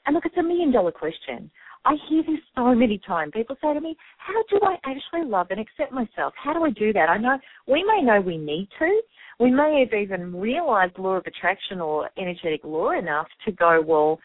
And 0.05 0.15
look, 0.15 0.25
it's 0.25 0.37
a 0.37 0.43
million 0.43 0.71
dollar 0.71 0.91
question. 0.91 1.51
I 1.85 1.95
hear 2.09 2.23
this 2.23 2.39
so 2.55 2.75
many 2.75 2.99
times. 3.07 3.31
People 3.33 3.55
say 3.61 3.73
to 3.73 3.79
me, 3.79 3.95
How 4.17 4.43
do 4.49 4.59
I 4.63 4.75
actually 4.85 5.29
love 5.29 5.47
and 5.49 5.59
accept 5.59 5.91
myself? 5.91 6.33
How 6.35 6.53
do 6.53 6.63
I 6.63 6.71
do 6.71 6.91
that? 6.93 7.09
I 7.09 7.17
know 7.17 7.37
we 7.67 7.83
may 7.83 8.01
know 8.01 8.19
we 8.19 8.37
need 8.37 8.67
to. 8.79 9.01
We 9.39 9.51
may 9.51 9.85
have 9.85 9.97
even 9.97 10.35
realized 10.35 10.97
law 10.97 11.15
of 11.15 11.25
attraction 11.25 11.79
or 11.79 12.09
energetic 12.17 12.61
law 12.63 12.91
enough 12.91 13.27
to 13.45 13.51
go, 13.51 13.81
Well, 13.85 14.19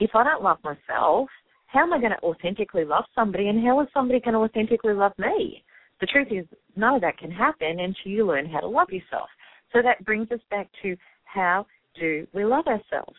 if 0.00 0.10
I 0.14 0.24
don't 0.24 0.42
love 0.42 0.58
myself, 0.62 1.28
how 1.66 1.82
am 1.82 1.92
I 1.92 1.98
going 1.98 2.12
to 2.12 2.22
authentically 2.22 2.84
love 2.84 3.04
somebody 3.14 3.48
and 3.48 3.64
how 3.64 3.80
is 3.80 3.88
somebody 3.94 4.20
going 4.20 4.34
to 4.34 4.40
authentically 4.40 4.94
love 4.94 5.12
me? 5.18 5.62
The 6.00 6.06
truth 6.06 6.28
is, 6.30 6.46
none 6.76 6.94
of 6.94 7.00
that 7.00 7.18
can 7.18 7.30
happen 7.30 7.80
until 7.80 8.12
you 8.12 8.26
learn 8.26 8.46
how 8.46 8.60
to 8.60 8.68
love 8.68 8.90
yourself. 8.90 9.28
So 9.72 9.82
that 9.82 10.04
brings 10.04 10.30
us 10.30 10.40
back 10.50 10.68
to 10.82 10.96
how 11.24 11.66
do 11.98 12.26
we 12.32 12.44
love 12.44 12.66
ourselves? 12.66 13.16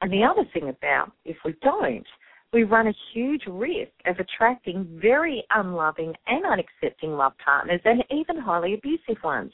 And 0.00 0.12
the 0.12 0.24
other 0.24 0.48
thing 0.52 0.68
about 0.68 1.12
if 1.24 1.36
we 1.44 1.54
don't, 1.62 2.06
we 2.52 2.64
run 2.64 2.88
a 2.88 2.94
huge 3.12 3.42
risk 3.46 3.92
of 4.06 4.16
attracting 4.18 4.98
very 5.00 5.44
unloving 5.54 6.14
and 6.26 6.44
unaccepting 6.44 7.16
love 7.16 7.32
partners 7.44 7.80
and 7.84 8.02
even 8.10 8.38
highly 8.38 8.74
abusive 8.74 9.22
ones, 9.22 9.52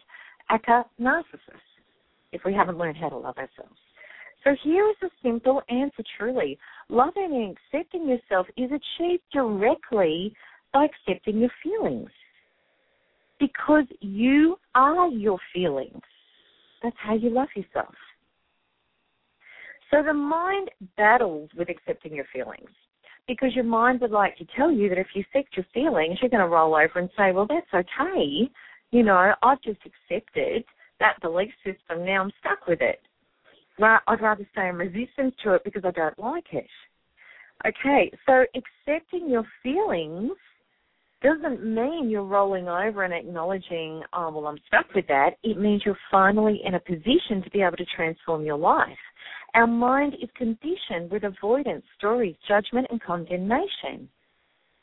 aka 0.50 0.84
narcissists, 1.00 1.60
if 2.32 2.42
we 2.44 2.54
haven't 2.54 2.78
learned 2.78 2.96
how 2.96 3.08
to 3.08 3.16
love 3.16 3.36
ourselves. 3.36 3.78
So 4.44 4.54
here 4.62 4.88
is 4.88 4.96
a 5.02 5.10
simple 5.22 5.60
answer 5.68 6.04
truly. 6.16 6.56
Loving 6.88 7.34
and 7.34 7.56
accepting 7.56 8.08
yourself 8.08 8.46
is 8.56 8.70
achieved 8.70 9.24
directly 9.32 10.34
by 10.72 10.86
accepting 10.86 11.40
your 11.40 11.50
feelings. 11.62 12.10
Because 13.38 13.84
you 14.00 14.56
are 14.74 15.08
your 15.08 15.38
feelings. 15.52 16.00
That's 16.82 16.96
how 16.98 17.14
you 17.14 17.30
love 17.30 17.48
yourself. 17.54 17.94
So 19.90 20.02
the 20.02 20.12
mind 20.14 20.70
battles 20.96 21.50
with 21.56 21.68
accepting 21.68 22.14
your 22.14 22.26
feelings 22.32 22.68
because 23.28 23.54
your 23.54 23.64
mind 23.64 24.00
would 24.00 24.10
like 24.10 24.36
to 24.38 24.46
tell 24.56 24.70
you 24.70 24.88
that 24.88 24.98
if 24.98 25.08
you 25.14 25.22
accept 25.22 25.56
your 25.56 25.66
feelings, 25.74 26.18
you're 26.20 26.30
going 26.30 26.42
to 26.42 26.48
roll 26.48 26.74
over 26.74 26.98
and 26.98 27.10
say, 27.16 27.32
well, 27.32 27.46
that's 27.48 27.66
okay. 27.74 28.50
You 28.90 29.02
know, 29.02 29.32
I've 29.42 29.62
just 29.62 29.80
accepted 29.84 30.64
that 31.00 31.20
belief 31.20 31.50
system. 31.64 32.04
Now 32.04 32.22
I'm 32.22 32.32
stuck 32.40 32.66
with 32.66 32.80
it. 32.80 33.00
I'd 33.82 34.22
rather 34.22 34.46
stay 34.52 34.68
in 34.68 34.76
resistance 34.76 35.34
to 35.44 35.54
it 35.54 35.64
because 35.64 35.82
I 35.84 35.90
don't 35.90 36.18
like 36.18 36.46
it. 36.52 36.66
Okay, 37.66 38.10
so 38.26 38.44
accepting 38.54 39.28
your 39.28 39.44
feelings 39.62 40.32
doesn't 41.26 41.64
mean 41.64 42.08
you're 42.08 42.24
rolling 42.24 42.68
over 42.68 43.02
and 43.02 43.12
acknowledging, 43.12 44.02
oh, 44.12 44.30
well, 44.30 44.46
I'm 44.46 44.58
stuck 44.68 44.86
with 44.94 45.06
that. 45.08 45.30
It 45.42 45.58
means 45.58 45.82
you're 45.84 45.98
finally 46.10 46.60
in 46.64 46.74
a 46.74 46.80
position 46.80 47.42
to 47.42 47.50
be 47.50 47.62
able 47.62 47.76
to 47.78 47.86
transform 47.96 48.44
your 48.44 48.56
life. 48.56 48.88
Our 49.54 49.66
mind 49.66 50.14
is 50.22 50.28
conditioned 50.36 51.10
with 51.10 51.24
avoidance, 51.24 51.84
stories, 51.98 52.36
judgment, 52.46 52.86
and 52.90 53.02
condemnation. 53.02 54.08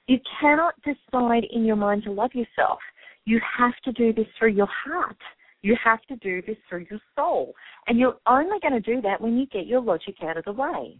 You 0.07 0.17
cannot 0.41 0.73
decide 0.83 1.45
in 1.51 1.63
your 1.63 1.77
mind 1.77 2.03
to 2.03 2.11
love 2.11 2.31
yourself. 2.33 2.79
You 3.25 3.39
have 3.57 3.75
to 3.85 3.91
do 3.93 4.11
this 4.11 4.27
through 4.37 4.51
your 4.51 4.69
heart. 4.85 5.17
You 5.61 5.77
have 5.81 6.01
to 6.09 6.17
do 6.17 6.41
this 6.41 6.57
through 6.67 6.87
your 6.89 6.99
soul. 7.15 7.53
And 7.87 7.97
you're 7.97 8.17
only 8.27 8.59
going 8.61 8.73
to 8.73 8.81
do 8.81 9.01
that 9.01 9.21
when 9.21 9.37
you 9.37 9.45
get 9.45 9.65
your 9.65 9.81
logic 9.81 10.15
out 10.21 10.37
of 10.37 10.43
the 10.43 10.51
way. 10.51 10.97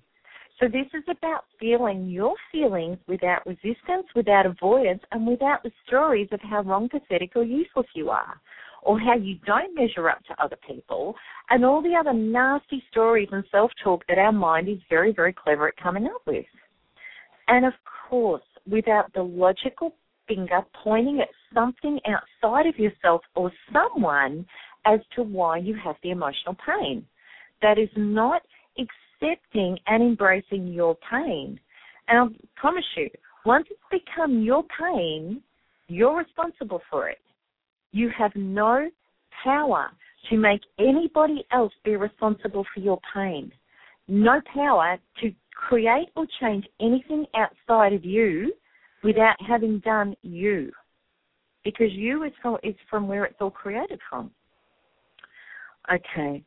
So 0.60 0.68
this 0.68 0.88
is 0.94 1.04
about 1.10 1.46
feeling 1.60 2.08
your 2.08 2.36
feelings 2.52 2.98
without 3.08 3.46
resistance, 3.46 4.06
without 4.16 4.46
avoidance, 4.46 5.02
and 5.12 5.26
without 5.26 5.64
the 5.64 5.72
stories 5.86 6.30
of 6.32 6.40
how 6.42 6.62
wrong, 6.62 6.88
pathetic, 6.90 7.36
or 7.36 7.44
useless 7.44 7.88
you 7.96 8.10
are, 8.12 8.40
or 8.84 9.00
how 9.00 9.16
you 9.16 9.38
don't 9.46 9.74
measure 9.76 10.10
up 10.10 10.24
to 10.26 10.44
other 10.44 10.58
people, 10.68 11.16
and 11.50 11.66
all 11.66 11.82
the 11.82 11.96
other 11.96 12.14
nasty 12.14 12.84
stories 12.92 13.30
and 13.32 13.44
self-talk 13.52 14.06
that 14.08 14.20
our 14.20 14.32
mind 14.32 14.70
is 14.70 14.78
very, 14.90 15.12
very 15.12 15.34
clever 15.34 15.68
at 15.68 15.78
coming 15.78 16.06
up 16.06 16.22
with. 16.28 16.46
And 17.48 17.66
of 17.66 17.74
course, 18.10 18.44
without 18.70 19.12
the 19.14 19.24
logical 19.24 19.94
finger 20.28 20.62
pointing 20.84 21.20
at 21.20 21.30
something 21.54 22.00
outside 22.08 22.68
of 22.68 22.78
yourself 22.78 23.22
or 23.36 23.52
someone 23.74 24.46
as 24.86 25.00
to 25.16 25.24
why 25.24 25.58
you 25.58 25.76
have 25.84 25.96
the 26.04 26.12
emotional 26.12 26.56
pain. 26.66 27.06
That 27.62 27.78
is 27.78 27.90
not 27.96 28.42
accepting 29.24 29.78
and 29.88 30.04
embracing 30.04 30.68
your 30.68 30.98
pain. 31.10 31.60
And 32.08 32.36
I 32.36 32.60
promise 32.60 32.84
you, 32.98 33.10
once 33.46 33.68
it's 33.70 33.80
become 34.06 34.42
your 34.42 34.64
pain, 34.80 35.42
you're 35.88 36.18
responsible 36.18 36.82
for 36.90 37.10
it. 37.10 37.20
You 37.92 38.10
have 38.18 38.32
no 38.36 38.90
power 39.44 39.90
to 40.30 40.38
make 40.38 40.62
anybody 40.80 41.46
else 41.52 41.74
be 41.84 41.96
responsible 41.96 42.66
for 42.74 42.80
your 42.80 43.00
pain. 43.14 43.52
No 44.08 44.42
power 44.54 44.98
to 45.22 45.32
create 45.56 46.10
or 46.16 46.26
change 46.42 46.66
anything 46.82 47.26
outside 47.36 47.94
of 47.94 48.04
you 48.04 48.54
without 49.04 49.36
having 49.48 49.80
done 49.80 50.16
you. 50.22 50.72
Because 51.64 51.92
you 51.92 52.24
is 52.24 52.32
from, 52.42 52.58
is 52.64 52.76
from 52.90 53.08
where 53.08 53.26
it's 53.26 53.38
all 53.40 53.52
created 53.52 54.00
from. 54.10 54.32
Okay. 55.94 56.44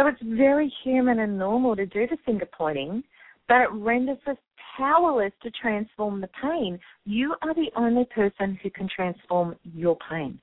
So 0.00 0.06
it's 0.06 0.22
very 0.22 0.72
human 0.82 1.18
and 1.18 1.38
normal 1.38 1.76
to 1.76 1.84
do 1.84 2.06
the 2.06 2.16
finger 2.24 2.48
pointing, 2.56 3.04
but 3.48 3.60
it 3.60 3.70
renders 3.70 4.16
us 4.26 4.36
powerless 4.78 5.32
to 5.42 5.50
transform 5.50 6.22
the 6.22 6.30
pain. 6.40 6.80
You 7.04 7.36
are 7.42 7.52
the 7.52 7.70
only 7.76 8.06
person 8.06 8.58
who 8.62 8.70
can 8.70 8.88
transform 8.88 9.56
your 9.74 9.98
pain. 10.08 10.40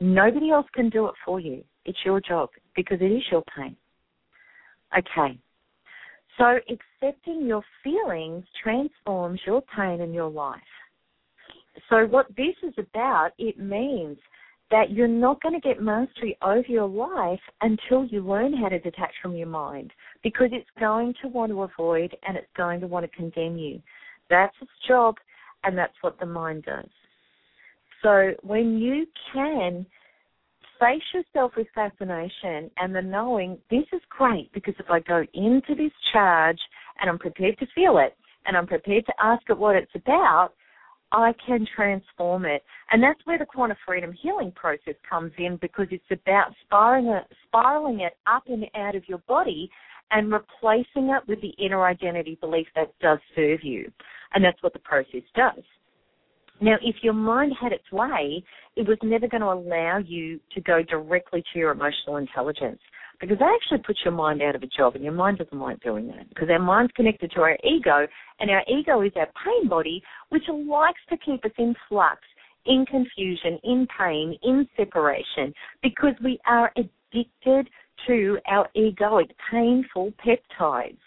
Nobody 0.00 0.50
else 0.50 0.66
can 0.74 0.90
do 0.90 1.06
it 1.06 1.14
for 1.24 1.38
you. 1.38 1.62
It's 1.84 1.98
your 2.04 2.20
job 2.20 2.48
because 2.74 2.98
it 3.00 3.12
is 3.12 3.22
your 3.30 3.44
pain. 3.56 3.76
Okay. 4.98 5.38
So 6.36 6.58
accepting 6.68 7.46
your 7.46 7.62
feelings 7.84 8.44
transforms 8.60 9.40
your 9.46 9.62
pain 9.76 10.00
in 10.00 10.12
your 10.12 10.30
life. 10.30 10.58
So 11.90 12.06
what 12.06 12.26
this 12.36 12.56
is 12.64 12.74
about, 12.76 13.30
it 13.38 13.56
means 13.56 14.18
that 14.70 14.90
you're 14.90 15.06
not 15.06 15.40
going 15.42 15.54
to 15.54 15.60
get 15.60 15.80
mastery 15.80 16.36
over 16.42 16.64
your 16.66 16.88
life 16.88 17.40
until 17.60 18.04
you 18.06 18.20
learn 18.20 18.52
how 18.52 18.68
to 18.68 18.78
detach 18.80 19.12
from 19.22 19.36
your 19.36 19.46
mind 19.46 19.92
because 20.22 20.48
it's 20.52 20.68
going 20.80 21.14
to 21.22 21.28
want 21.28 21.52
to 21.52 21.62
avoid 21.62 22.16
and 22.26 22.36
it's 22.36 22.46
going 22.56 22.80
to 22.80 22.86
want 22.86 23.08
to 23.08 23.16
condemn 23.16 23.56
you. 23.56 23.80
That's 24.28 24.54
its 24.60 24.70
job 24.88 25.16
and 25.64 25.78
that's 25.78 25.94
what 26.00 26.18
the 26.18 26.26
mind 26.26 26.64
does. 26.64 26.88
So 28.02 28.32
when 28.42 28.78
you 28.78 29.06
can 29.32 29.86
face 30.80 31.02
yourself 31.14 31.52
with 31.56 31.66
fascination 31.74 32.70
and 32.78 32.94
the 32.94 33.02
knowing 33.02 33.58
this 33.70 33.84
is 33.92 34.00
great 34.10 34.52
because 34.52 34.74
if 34.78 34.90
I 34.90 35.00
go 35.00 35.24
into 35.32 35.74
this 35.76 35.92
charge 36.12 36.58
and 37.00 37.08
I'm 37.08 37.18
prepared 37.18 37.58
to 37.58 37.66
feel 37.74 37.98
it 37.98 38.16
and 38.46 38.56
I'm 38.56 38.66
prepared 38.66 39.06
to 39.06 39.12
ask 39.20 39.42
it 39.48 39.56
what 39.56 39.76
it's 39.76 39.94
about, 39.94 40.50
I 41.12 41.32
can 41.46 41.66
transform 41.74 42.44
it. 42.44 42.62
And 42.90 43.02
that's 43.02 43.20
where 43.24 43.38
the 43.38 43.46
quantum 43.46 43.76
freedom 43.86 44.12
healing 44.12 44.52
process 44.52 44.94
comes 45.08 45.32
in 45.38 45.56
because 45.60 45.86
it's 45.90 46.04
about 46.10 46.52
spiraling 46.64 47.08
it, 47.08 47.24
spiraling 47.46 48.00
it 48.00 48.16
up 48.26 48.44
and 48.48 48.64
out 48.74 48.94
of 48.94 49.08
your 49.08 49.18
body 49.28 49.70
and 50.10 50.32
replacing 50.32 51.10
it 51.10 51.22
with 51.28 51.40
the 51.40 51.54
inner 51.64 51.84
identity 51.84 52.38
belief 52.40 52.66
that 52.74 52.92
does 53.00 53.18
serve 53.34 53.60
you. 53.62 53.90
And 54.34 54.44
that's 54.44 54.62
what 54.62 54.72
the 54.72 54.78
process 54.80 55.22
does. 55.34 55.62
Now, 56.60 56.76
if 56.82 56.96
your 57.02 57.12
mind 57.12 57.52
had 57.60 57.72
its 57.72 57.90
way, 57.92 58.42
it 58.76 58.88
was 58.88 58.98
never 59.02 59.28
going 59.28 59.42
to 59.42 59.48
allow 59.48 59.98
you 59.98 60.40
to 60.54 60.60
go 60.60 60.82
directly 60.82 61.44
to 61.52 61.58
your 61.58 61.70
emotional 61.70 62.16
intelligence 62.16 62.80
because 63.20 63.38
that 63.38 63.54
actually 63.54 63.82
puts 63.86 64.00
your 64.04 64.14
mind 64.14 64.42
out 64.42 64.54
of 64.54 64.62
a 64.62 64.66
job 64.66 64.94
and 64.94 65.04
your 65.04 65.12
mind 65.12 65.38
doesn't 65.38 65.58
like 65.58 65.80
doing 65.80 66.06
that. 66.08 66.28
Because 66.28 66.48
our 66.50 66.58
mind's 66.58 66.92
connected 66.92 67.30
to 67.32 67.40
our 67.40 67.56
ego 67.64 68.06
and 68.40 68.50
our 68.50 68.62
ego 68.68 69.00
is 69.02 69.12
our 69.16 69.28
pain 69.44 69.68
body 69.68 70.02
which 70.28 70.44
likes 70.48 71.00
to 71.08 71.16
keep 71.18 71.44
us 71.44 71.52
in 71.58 71.74
flux 71.88 72.20
in 72.66 72.84
confusion 72.86 73.58
in 73.64 73.86
pain 73.98 74.36
in 74.42 74.68
separation 74.76 75.54
because 75.82 76.14
we 76.22 76.38
are 76.46 76.72
addicted 76.76 77.68
to 78.06 78.38
our 78.48 78.68
egoic 78.76 79.30
painful 79.50 80.12
peptides 80.24 80.98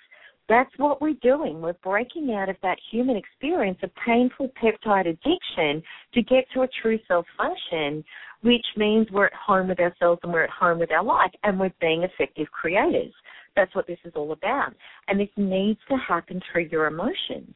that's 0.50 0.72
what 0.78 1.00
we're 1.00 1.14
doing. 1.22 1.62
We're 1.62 1.74
breaking 1.74 2.34
out 2.34 2.50
of 2.50 2.56
that 2.64 2.80
human 2.92 3.16
experience 3.16 3.78
of 3.84 3.92
painful 4.06 4.52
peptide 4.62 5.08
addiction 5.08 5.84
to 6.16 6.22
get 6.24 6.46
to 6.54 6.64
a 6.64 6.68
true 6.82 6.98
self 7.08 7.26
function, 7.38 8.04
which 8.42 8.66
means 8.76 9.08
we're 9.12 9.28
at 9.28 9.34
home 9.34 9.70
with 9.70 9.80
ourselves 9.80 10.20
and 10.24 10.34
we're 10.34 10.44
at 10.44 10.50
home 10.50 10.80
with 10.80 10.92
our 10.92 11.04
life 11.04 11.32
and 11.44 11.60
we're 11.60 11.72
being 11.80 12.04
effective 12.04 12.48
creators. 12.52 13.14
That's 13.56 13.74
what 13.76 13.86
this 13.86 14.00
is 14.04 14.14
all 14.16 14.32
about. 14.32 14.74
And 15.08 15.20
this 15.20 15.30
needs 15.38 15.80
to 15.90 15.96
happen 15.96 16.42
through 16.52 16.70
your 16.72 16.88
emotions. 16.88 17.54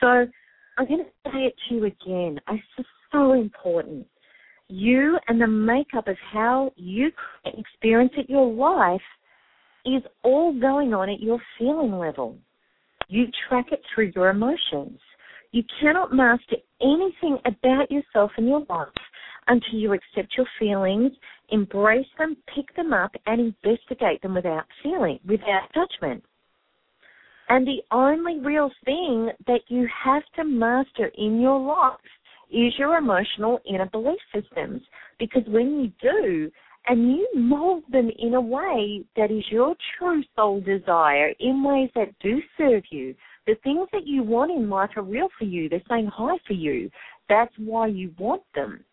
So 0.00 0.26
I'm 0.78 0.86
going 0.86 1.04
to 1.04 1.30
say 1.30 1.38
it 1.46 1.54
to 1.68 1.74
you 1.74 1.84
again. 1.86 2.40
It's 2.48 2.88
so 3.12 3.32
important. 3.32 4.06
You 4.68 5.18
and 5.28 5.40
the 5.40 5.46
makeup 5.46 6.08
of 6.08 6.16
how 6.32 6.72
you 6.76 7.10
experience 7.44 8.12
it 8.16 8.30
your 8.30 8.50
life 8.52 9.00
is 9.84 10.02
all 10.22 10.58
going 10.58 10.94
on 10.94 11.08
at 11.10 11.20
your 11.20 11.40
feeling 11.58 11.98
level. 11.98 12.36
You 13.08 13.26
track 13.48 13.66
it 13.72 13.80
through 13.94 14.12
your 14.14 14.30
emotions. 14.30 14.98
You 15.52 15.62
cannot 15.80 16.12
master 16.12 16.56
anything 16.80 17.38
about 17.44 17.90
yourself 17.90 18.30
and 18.36 18.48
your 18.48 18.64
life 18.68 18.88
until 19.46 19.78
you 19.78 19.92
accept 19.92 20.36
your 20.36 20.46
feelings, 20.58 21.12
embrace 21.50 22.06
them, 22.18 22.36
pick 22.54 22.74
them 22.76 22.92
up, 22.92 23.14
and 23.26 23.40
investigate 23.40 24.22
them 24.22 24.34
without 24.34 24.64
feeling, 24.82 25.20
without 25.26 25.68
judgment. 25.74 26.24
And 27.48 27.66
the 27.66 27.82
only 27.90 28.40
real 28.40 28.70
thing 28.84 29.30
that 29.46 29.60
you 29.68 29.86
have 30.02 30.22
to 30.36 30.44
master 30.44 31.10
in 31.18 31.40
your 31.40 31.60
life 31.60 32.00
is 32.50 32.72
your 32.78 32.96
emotional 32.96 33.60
inner 33.68 33.86
belief 33.86 34.18
systems. 34.34 34.80
Because 35.18 35.42
when 35.46 35.80
you 35.80 35.92
do, 36.00 36.50
and 36.86 37.10
you 37.16 37.26
mold 37.34 37.84
them 37.90 38.10
in 38.18 38.34
a 38.34 38.40
way 38.40 39.02
that 39.16 39.30
is 39.30 39.44
your 39.50 39.74
true 39.98 40.22
soul 40.36 40.60
desire, 40.60 41.32
in 41.40 41.64
ways 41.64 41.90
that 41.94 42.14
do 42.20 42.40
serve 42.58 42.82
you. 42.90 43.14
The 43.46 43.54
things 43.62 43.88
that 43.92 44.06
you 44.06 44.22
want 44.22 44.50
in 44.50 44.68
life 44.68 44.90
are 44.96 45.02
real 45.02 45.28
for 45.38 45.44
you. 45.44 45.68
They're 45.68 45.82
saying 45.88 46.10
hi 46.12 46.36
for 46.46 46.52
you. 46.52 46.90
That's 47.28 47.52
why 47.58 47.86
you 47.86 48.12
want 48.18 48.42
them. 48.54 48.84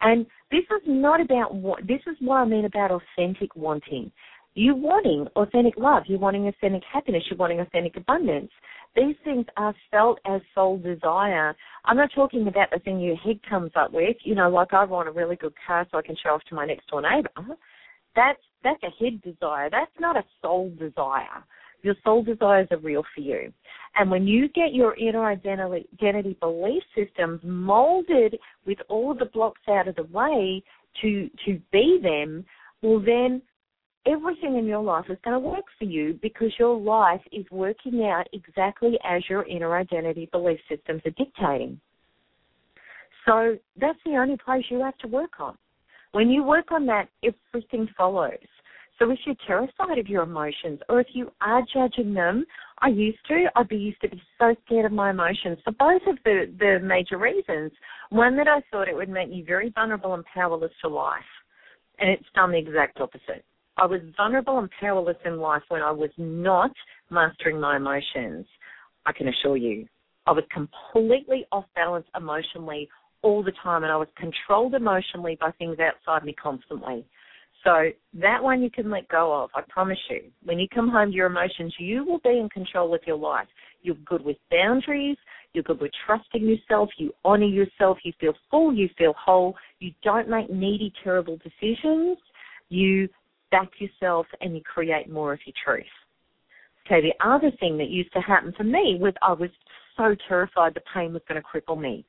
And 0.00 0.26
this 0.50 0.62
is 0.62 0.82
not 0.86 1.20
about 1.20 1.54
what, 1.54 1.86
this 1.86 2.00
is 2.06 2.16
what 2.20 2.36
I 2.36 2.44
mean 2.44 2.66
about 2.66 2.90
authentic 2.90 3.54
wanting. 3.56 4.12
You 4.54 4.76
wanting 4.76 5.26
authentic 5.34 5.74
love, 5.76 6.04
you're 6.06 6.18
wanting 6.18 6.46
authentic 6.46 6.82
happiness, 6.92 7.24
you're 7.28 7.38
wanting 7.38 7.60
authentic 7.60 7.96
abundance. 7.96 8.50
These 8.96 9.16
things 9.24 9.46
are 9.56 9.74
felt 9.90 10.20
as 10.24 10.40
soul 10.54 10.78
desire. 10.78 11.56
I'm 11.84 11.96
not 11.96 12.10
talking 12.14 12.46
about 12.46 12.70
the 12.70 12.78
thing 12.78 13.00
your 13.00 13.16
head 13.16 13.40
comes 13.48 13.72
up 13.74 13.92
with, 13.92 14.16
you 14.22 14.34
know, 14.36 14.48
like 14.48 14.72
I 14.72 14.84
want 14.84 15.08
a 15.08 15.12
really 15.12 15.36
good 15.36 15.54
car 15.66 15.86
so 15.90 15.98
I 15.98 16.02
can 16.02 16.16
show 16.22 16.30
off 16.30 16.42
to 16.48 16.54
my 16.54 16.64
next 16.64 16.86
door 16.88 17.02
neighbour. 17.02 17.56
That's 18.14 18.40
that's 18.62 18.82
a 18.82 19.04
head 19.04 19.20
desire. 19.22 19.68
That's 19.68 19.90
not 19.98 20.16
a 20.16 20.24
soul 20.40 20.72
desire. 20.78 21.44
Your 21.82 21.96
soul 22.02 22.22
desires 22.22 22.68
are 22.70 22.78
real 22.78 23.02
for 23.14 23.20
you. 23.20 23.52
And 23.96 24.10
when 24.10 24.26
you 24.26 24.48
get 24.48 24.72
your 24.72 24.96
inner 24.96 25.26
identity, 25.26 25.86
identity 26.00 26.36
belief 26.40 26.82
systems 26.96 27.40
molded 27.42 28.38
with 28.64 28.78
all 28.88 29.14
the 29.14 29.26
blocks 29.26 29.60
out 29.68 29.88
of 29.88 29.96
the 29.96 30.04
way 30.04 30.62
to 31.02 31.28
to 31.44 31.60
be 31.72 31.98
them, 32.00 32.44
well 32.80 33.00
then 33.00 33.42
everything 34.06 34.56
in 34.56 34.66
your 34.66 34.82
life 34.82 35.06
is 35.08 35.18
going 35.24 35.34
to 35.34 35.48
work 35.48 35.64
for 35.78 35.84
you 35.84 36.18
because 36.22 36.52
your 36.58 36.78
life 36.78 37.20
is 37.32 37.44
working 37.50 38.04
out 38.04 38.26
exactly 38.32 38.98
as 39.04 39.22
your 39.28 39.46
inner 39.46 39.76
identity 39.76 40.28
belief 40.32 40.58
systems 40.68 41.02
are 41.04 41.10
dictating. 41.10 41.80
So 43.26 43.56
that's 43.80 43.98
the 44.04 44.16
only 44.16 44.36
place 44.36 44.64
you 44.70 44.80
have 44.80 44.98
to 44.98 45.08
work 45.08 45.40
on. 45.40 45.56
When 46.12 46.28
you 46.28 46.44
work 46.44 46.70
on 46.70 46.86
that, 46.86 47.08
everything 47.22 47.88
follows. 47.96 48.38
So 48.98 49.10
if 49.10 49.18
you're 49.26 49.34
terrified 49.46 49.98
of 49.98 50.06
your 50.06 50.22
emotions 50.22 50.78
or 50.88 51.00
if 51.00 51.08
you 51.14 51.32
are 51.40 51.62
judging 51.72 52.14
them, 52.14 52.44
I 52.78 52.88
used 52.88 53.18
to, 53.28 53.46
I'd 53.56 53.68
be 53.68 53.76
used 53.76 54.00
to 54.02 54.08
be 54.08 54.22
so 54.38 54.54
scared 54.66 54.84
of 54.84 54.92
my 54.92 55.10
emotions 55.10 55.58
for 55.64 55.72
both 55.72 56.02
of 56.06 56.16
the, 56.24 56.52
the 56.58 56.78
major 56.80 57.18
reasons. 57.18 57.72
One 58.10 58.36
that 58.36 58.46
I 58.46 58.60
thought 58.70 58.88
it 58.88 58.94
would 58.94 59.08
make 59.08 59.30
me 59.30 59.42
very 59.44 59.70
vulnerable 59.70 60.14
and 60.14 60.24
powerless 60.26 60.70
to 60.82 60.88
life. 60.88 61.22
And 61.98 62.10
it's 62.10 62.24
done 62.34 62.52
the 62.52 62.58
exact 62.58 63.00
opposite. 63.00 63.44
I 63.76 63.86
was 63.86 64.00
vulnerable 64.16 64.58
and 64.58 64.70
powerless 64.80 65.16
in 65.24 65.38
life 65.38 65.62
when 65.68 65.82
I 65.82 65.90
was 65.90 66.10
not 66.16 66.70
mastering 67.10 67.60
my 67.60 67.76
emotions. 67.76 68.46
I 69.04 69.12
can 69.12 69.28
assure 69.28 69.56
you. 69.56 69.86
I 70.26 70.32
was 70.32 70.44
completely 70.52 71.44
off 71.50 71.64
balance 71.74 72.06
emotionally 72.16 72.88
all 73.22 73.42
the 73.42 73.52
time 73.62 73.82
and 73.82 73.92
I 73.92 73.96
was 73.96 74.08
controlled 74.16 74.74
emotionally 74.74 75.36
by 75.40 75.50
things 75.52 75.78
outside 75.80 76.24
me 76.24 76.34
constantly. 76.34 77.04
So 77.64 77.88
that 78.20 78.42
one 78.42 78.62
you 78.62 78.70
can 78.70 78.90
let 78.90 79.08
go 79.08 79.32
of, 79.42 79.50
I 79.54 79.62
promise 79.68 79.98
you. 80.10 80.24
When 80.44 80.58
you 80.58 80.68
come 80.72 80.88
home 80.88 81.10
to 81.10 81.16
your 81.16 81.26
emotions, 81.26 81.74
you 81.78 82.04
will 82.04 82.20
be 82.20 82.38
in 82.38 82.48
control 82.50 82.94
of 82.94 83.00
your 83.06 83.16
life. 83.16 83.48
You're 83.82 83.96
good 84.06 84.22
with 84.22 84.36
boundaries, 84.50 85.16
you're 85.52 85.64
good 85.64 85.80
with 85.80 85.92
trusting 86.06 86.46
yourself, 86.46 86.90
you 86.98 87.12
honor 87.24 87.46
yourself, 87.46 87.98
you 88.04 88.12
feel 88.20 88.34
full, 88.50 88.74
you 88.74 88.88
feel 88.98 89.14
whole, 89.18 89.54
you 89.78 89.92
don't 90.02 90.28
make 90.28 90.50
needy, 90.50 90.92
terrible 91.02 91.38
decisions, 91.38 92.18
you 92.68 93.08
back 93.54 93.70
yourself 93.78 94.26
and 94.40 94.54
you 94.54 94.62
create 94.62 95.08
more 95.10 95.32
of 95.32 95.38
your 95.46 95.54
truth. 95.64 95.84
Okay, 96.86 97.00
the 97.00 97.26
other 97.26 97.50
thing 97.60 97.78
that 97.78 97.88
used 97.88 98.12
to 98.12 98.20
happen 98.20 98.52
for 98.56 98.64
me 98.64 98.98
was 99.00 99.14
I 99.22 99.32
was 99.32 99.50
so 99.96 100.14
terrified 100.28 100.74
the 100.74 100.82
pain 100.92 101.12
was 101.12 101.22
going 101.28 101.40
to 101.40 101.46
cripple 101.46 101.80
me 101.80 102.04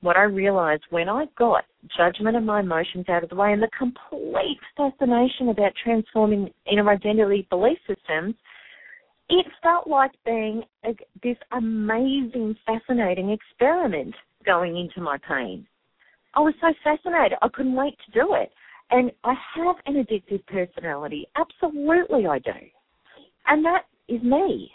what 0.00 0.16
I 0.16 0.22
realized 0.22 0.82
when 0.90 1.08
I 1.08 1.26
got 1.36 1.64
judgment 1.96 2.36
of 2.36 2.42
my 2.42 2.60
emotions 2.60 3.06
out 3.08 3.22
of 3.22 3.30
the 3.30 3.36
way 3.36 3.52
and 3.52 3.62
the 3.62 3.68
complete 3.76 4.58
fascination 4.76 5.50
about 5.50 5.72
transforming 5.82 6.50
inner 6.70 6.88
identity 6.90 7.46
belief 7.50 7.78
systems, 7.86 8.34
it 9.28 9.46
felt 9.62 9.86
like 9.86 10.10
being 10.24 10.62
a, 10.84 10.94
this 11.22 11.36
amazing, 11.52 12.56
fascinating 12.66 13.30
experiment 13.30 14.14
going 14.44 14.76
into 14.78 15.00
my 15.00 15.18
pain. 15.28 15.66
I 16.34 16.40
was 16.40 16.54
so 16.60 16.68
fascinated. 16.82 17.38
I 17.42 17.48
couldn't 17.48 17.74
wait 17.74 17.96
to 18.06 18.12
do 18.12 18.34
it. 18.34 18.50
And 18.90 19.12
I 19.24 19.34
have 19.56 19.76
an 19.86 20.04
addictive 20.04 20.44
personality. 20.46 21.28
Absolutely, 21.36 22.26
I 22.26 22.38
do. 22.40 22.50
And 23.46 23.64
that 23.64 23.84
is 24.08 24.22
me. 24.22 24.70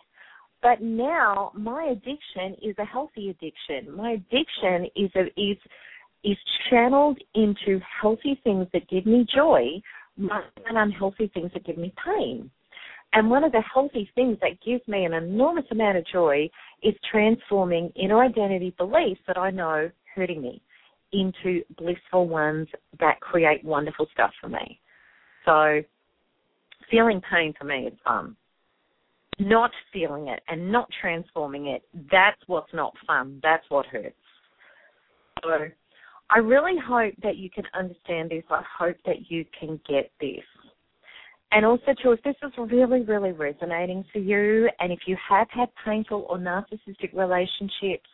But 0.62 0.82
now 0.82 1.52
my 1.54 1.86
addiction 1.92 2.56
is 2.62 2.76
a 2.80 2.86
healthy 2.86 3.30
addiction. 3.30 3.96
My 3.96 4.12
addiction 4.12 4.90
is 4.96 5.12
a, 5.16 5.26
is 5.40 5.58
is 6.24 6.38
channeled 6.70 7.20
into 7.36 7.80
healthy 8.02 8.40
things 8.44 8.66
that 8.74 8.90
give 8.90 9.06
me 9.06 9.28
joy 9.34 9.80
than 10.18 10.76
unhealthy 10.76 11.30
things 11.34 11.52
that 11.54 11.66
give 11.66 11.78
me 11.78 11.94
pain. 12.04 12.50
And 13.14 13.30
one 13.30 13.44
of 13.44 13.52
the 13.52 13.62
healthy 13.62 14.10
things 14.16 14.38
that 14.42 14.60
gives 14.66 14.86
me 14.88 15.06
an 15.06 15.14
enormous 15.14 15.66
amount 15.70 15.98
of 15.98 16.08
joy 16.12 16.50
is 16.82 16.96
transforming 17.12 17.92
inner 17.96 18.24
identity 18.24 18.74
beliefs 18.78 19.22
that 19.28 19.38
I 19.38 19.52
know 19.52 19.92
hurting 20.16 20.42
me 20.42 20.62
into 21.14 21.64
blissful 21.78 22.28
ones 22.28 22.68
that 23.00 23.20
create 23.20 23.64
wonderful 23.64 24.08
stuff 24.14 24.32
for 24.42 24.50
me. 24.50 24.80
So 25.46 25.82
feeling 26.90 27.22
pain 27.32 27.54
for 27.58 27.66
me 27.66 27.88
is 27.88 27.94
fun 28.04 28.36
not 29.40 29.72
feeling 29.92 30.28
it 30.28 30.42
and 30.48 30.72
not 30.72 30.88
transforming 31.02 31.68
it, 31.68 31.84
that's 32.12 32.40
what's 32.48 32.74
not 32.74 32.94
fun. 33.06 33.40
That's 33.44 33.66
what 33.70 33.86
hurts. 33.88 34.16
So 35.44 35.68
I 36.30 36.40
really 36.40 36.76
hope 36.86 37.14
that 37.22 37.38
you 37.38 37.50
can 37.50 37.66
understand 37.78 38.32
this. 38.32 38.44
I 38.50 38.64
hope 38.78 38.98
that 39.06 39.30
you 39.30 39.46
can 39.58 39.80
get 39.88 40.12
this. 40.20 40.44
And 41.52 41.66
also, 41.66 41.94
too, 42.02 42.12
if 42.12 42.24
this 42.24 42.36
is 42.44 42.52
really, 42.58 43.02
really 43.02 43.32
resonating 43.32 44.04
for 44.12 44.20
you, 44.20 44.70
and 44.80 44.92
if 44.92 45.00
you 45.06 45.16
have 45.30 45.48
had 45.52 45.70
painful 45.86 46.26
or 46.30 46.38
narcissistic 46.38 47.14
relationships, 47.14 48.10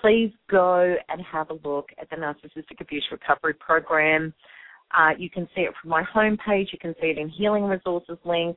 please 0.00 0.32
go 0.50 0.96
and 1.08 1.20
have 1.30 1.50
a 1.50 1.58
look 1.66 1.90
at 2.00 2.08
the 2.10 2.16
Narcissistic 2.16 2.80
Abuse 2.80 3.06
Recovery 3.10 3.54
Program. 3.54 4.32
Uh, 4.96 5.10
you 5.18 5.28
can 5.30 5.48
see 5.54 5.62
it 5.62 5.72
from 5.80 5.90
my 5.90 6.04
homepage. 6.14 6.66
You 6.72 6.78
can 6.80 6.94
see 7.00 7.08
it 7.08 7.18
in 7.18 7.28
Healing 7.28 7.64
Resources 7.64 8.18
link 8.24 8.56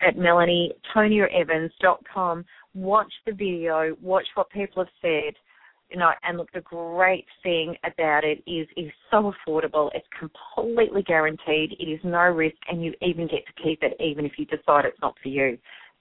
at 0.00 0.16
melanietoniaevans.com. 0.16 2.44
Watch 2.74 3.12
the 3.26 3.32
video, 3.32 3.94
watch 4.00 4.26
what 4.34 4.48
people 4.50 4.84
have 4.84 4.92
said, 5.02 5.34
you 5.90 5.98
know, 5.98 6.10
and 6.22 6.36
look, 6.36 6.52
the 6.52 6.60
great 6.60 7.24
thing 7.42 7.74
about 7.82 8.22
it 8.22 8.42
is 8.46 8.68
it's 8.76 8.94
so 9.10 9.32
affordable. 9.32 9.90
It's 9.94 10.06
completely 10.18 11.02
guaranteed. 11.02 11.76
It 11.78 11.84
is 11.84 11.98
no 12.04 12.24
risk, 12.24 12.56
and 12.68 12.84
you 12.84 12.92
even 13.00 13.26
get 13.26 13.46
to 13.46 13.62
keep 13.62 13.82
it 13.82 13.96
even 13.98 14.26
if 14.26 14.32
you 14.36 14.44
decide 14.44 14.84
it's 14.84 15.00
not 15.00 15.14
for 15.22 15.30
you. 15.30 15.56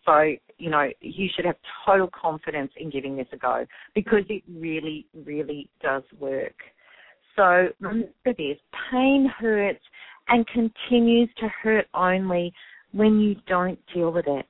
So, 0.08 0.22
you 0.58 0.70
know, 0.70 0.89
you 1.01 1.28
should 1.36 1.43
have 1.43 1.58
total 1.86 2.10
confidence 2.20 2.72
in 2.78 2.89
giving 2.89 3.18
this 3.18 3.28
a 3.34 3.38
go 3.38 3.66
because 3.93 4.24
it 4.30 4.41
really, 4.49 5.05
really 5.26 5.70
does 5.84 6.03
work. 6.18 6.55
So 7.36 7.68
remember 7.82 8.10
this, 8.26 8.58
pain 8.89 9.30
hurts 9.38 9.84
and 10.30 10.47
continues 10.47 11.30
to 11.39 11.49
hurt 11.62 11.88
only 11.93 12.53
when 12.93 13.20
you 13.20 13.36
don't 13.47 13.78
deal 13.93 14.12
with 14.12 14.26
it, 14.28 14.47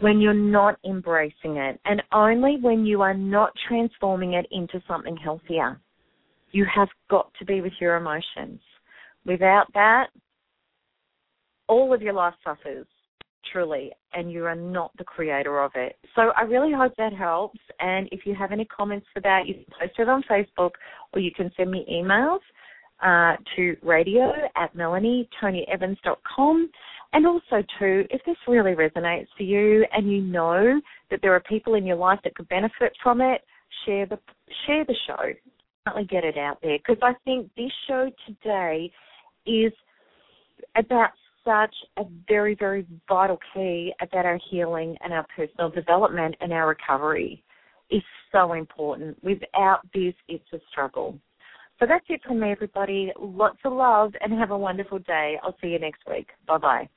when 0.00 0.20
you're 0.20 0.32
not 0.32 0.78
embracing 0.86 1.56
it, 1.56 1.80
and 1.84 2.00
only 2.12 2.56
when 2.60 2.86
you 2.86 3.02
are 3.02 3.14
not 3.14 3.52
transforming 3.68 4.34
it 4.34 4.46
into 4.52 4.80
something 4.86 5.16
healthier. 5.16 5.80
You 6.52 6.66
have 6.72 6.88
got 7.10 7.32
to 7.40 7.44
be 7.44 7.60
with 7.60 7.72
your 7.80 7.96
emotions. 7.96 8.60
Without 9.26 9.66
that, 9.74 10.06
all 11.66 11.92
of 11.92 12.00
your 12.00 12.12
life 12.12 12.34
suffers, 12.44 12.86
truly, 13.50 13.92
and 14.12 14.30
you 14.30 14.44
are 14.44 14.54
not 14.54 14.90
the 14.98 15.04
creator 15.04 15.60
of 15.62 15.72
it. 15.74 15.96
So 16.14 16.32
I 16.36 16.42
really 16.42 16.72
hope 16.72 16.94
that 16.98 17.12
helps. 17.12 17.58
And 17.80 18.08
if 18.12 18.20
you 18.26 18.34
have 18.34 18.52
any 18.52 18.64
comments 18.66 19.06
for 19.12 19.20
that, 19.20 19.46
you 19.46 19.54
can 19.54 19.64
post 19.80 19.98
it 19.98 20.08
on 20.08 20.22
Facebook 20.30 20.72
or 21.12 21.20
you 21.20 21.30
can 21.32 21.50
send 21.56 21.70
me 21.70 21.86
emails 21.90 22.40
uh, 23.02 23.36
to 23.56 23.76
radio 23.82 24.32
at 24.56 24.74
melanietoniaevans.com. 24.76 26.70
And 27.14 27.26
also, 27.26 27.62
too, 27.78 28.04
if 28.10 28.22
this 28.24 28.36
really 28.48 28.72
resonates 28.72 29.26
for 29.36 29.42
you 29.42 29.84
and 29.92 30.10
you 30.10 30.22
know 30.22 30.80
that 31.10 31.20
there 31.20 31.34
are 31.34 31.40
people 31.40 31.74
in 31.74 31.84
your 31.84 31.96
life 31.96 32.20
that 32.24 32.34
could 32.34 32.48
benefit 32.48 32.92
from 33.02 33.20
it, 33.20 33.42
share 33.84 34.06
the 34.06 34.18
share 34.66 34.84
the 34.84 34.94
show. 35.06 35.32
Definitely 35.84 36.06
get 36.06 36.24
it 36.24 36.38
out 36.38 36.58
there 36.62 36.78
because 36.78 37.02
I 37.02 37.14
think 37.24 37.50
this 37.56 37.72
show 37.88 38.10
today 38.26 38.90
is 39.46 39.72
about 40.76 41.10
such 41.44 41.74
a 41.96 42.04
very, 42.28 42.54
very 42.54 42.86
vital 43.08 43.38
key 43.52 43.92
about 44.00 44.26
our 44.26 44.38
healing 44.50 44.96
and 45.02 45.12
our 45.12 45.26
personal 45.34 45.70
development 45.70 46.34
and 46.40 46.52
our 46.52 46.68
recovery 46.68 47.42
is 47.90 48.02
so 48.30 48.54
important. 48.54 49.22
Without 49.22 49.80
this, 49.94 50.14
it's 50.28 50.52
a 50.52 50.58
struggle. 50.70 51.18
So 51.78 51.86
that's 51.86 52.04
it 52.08 52.20
from 52.24 52.40
me, 52.40 52.52
everybody. 52.52 53.12
Lots 53.18 53.58
of 53.64 53.72
love 53.72 54.12
and 54.20 54.32
have 54.38 54.50
a 54.50 54.58
wonderful 54.58 55.00
day. 55.00 55.38
I'll 55.42 55.56
see 55.60 55.68
you 55.68 55.78
next 55.78 56.02
week. 56.08 56.28
Bye 56.46 56.58
bye. 56.58 56.88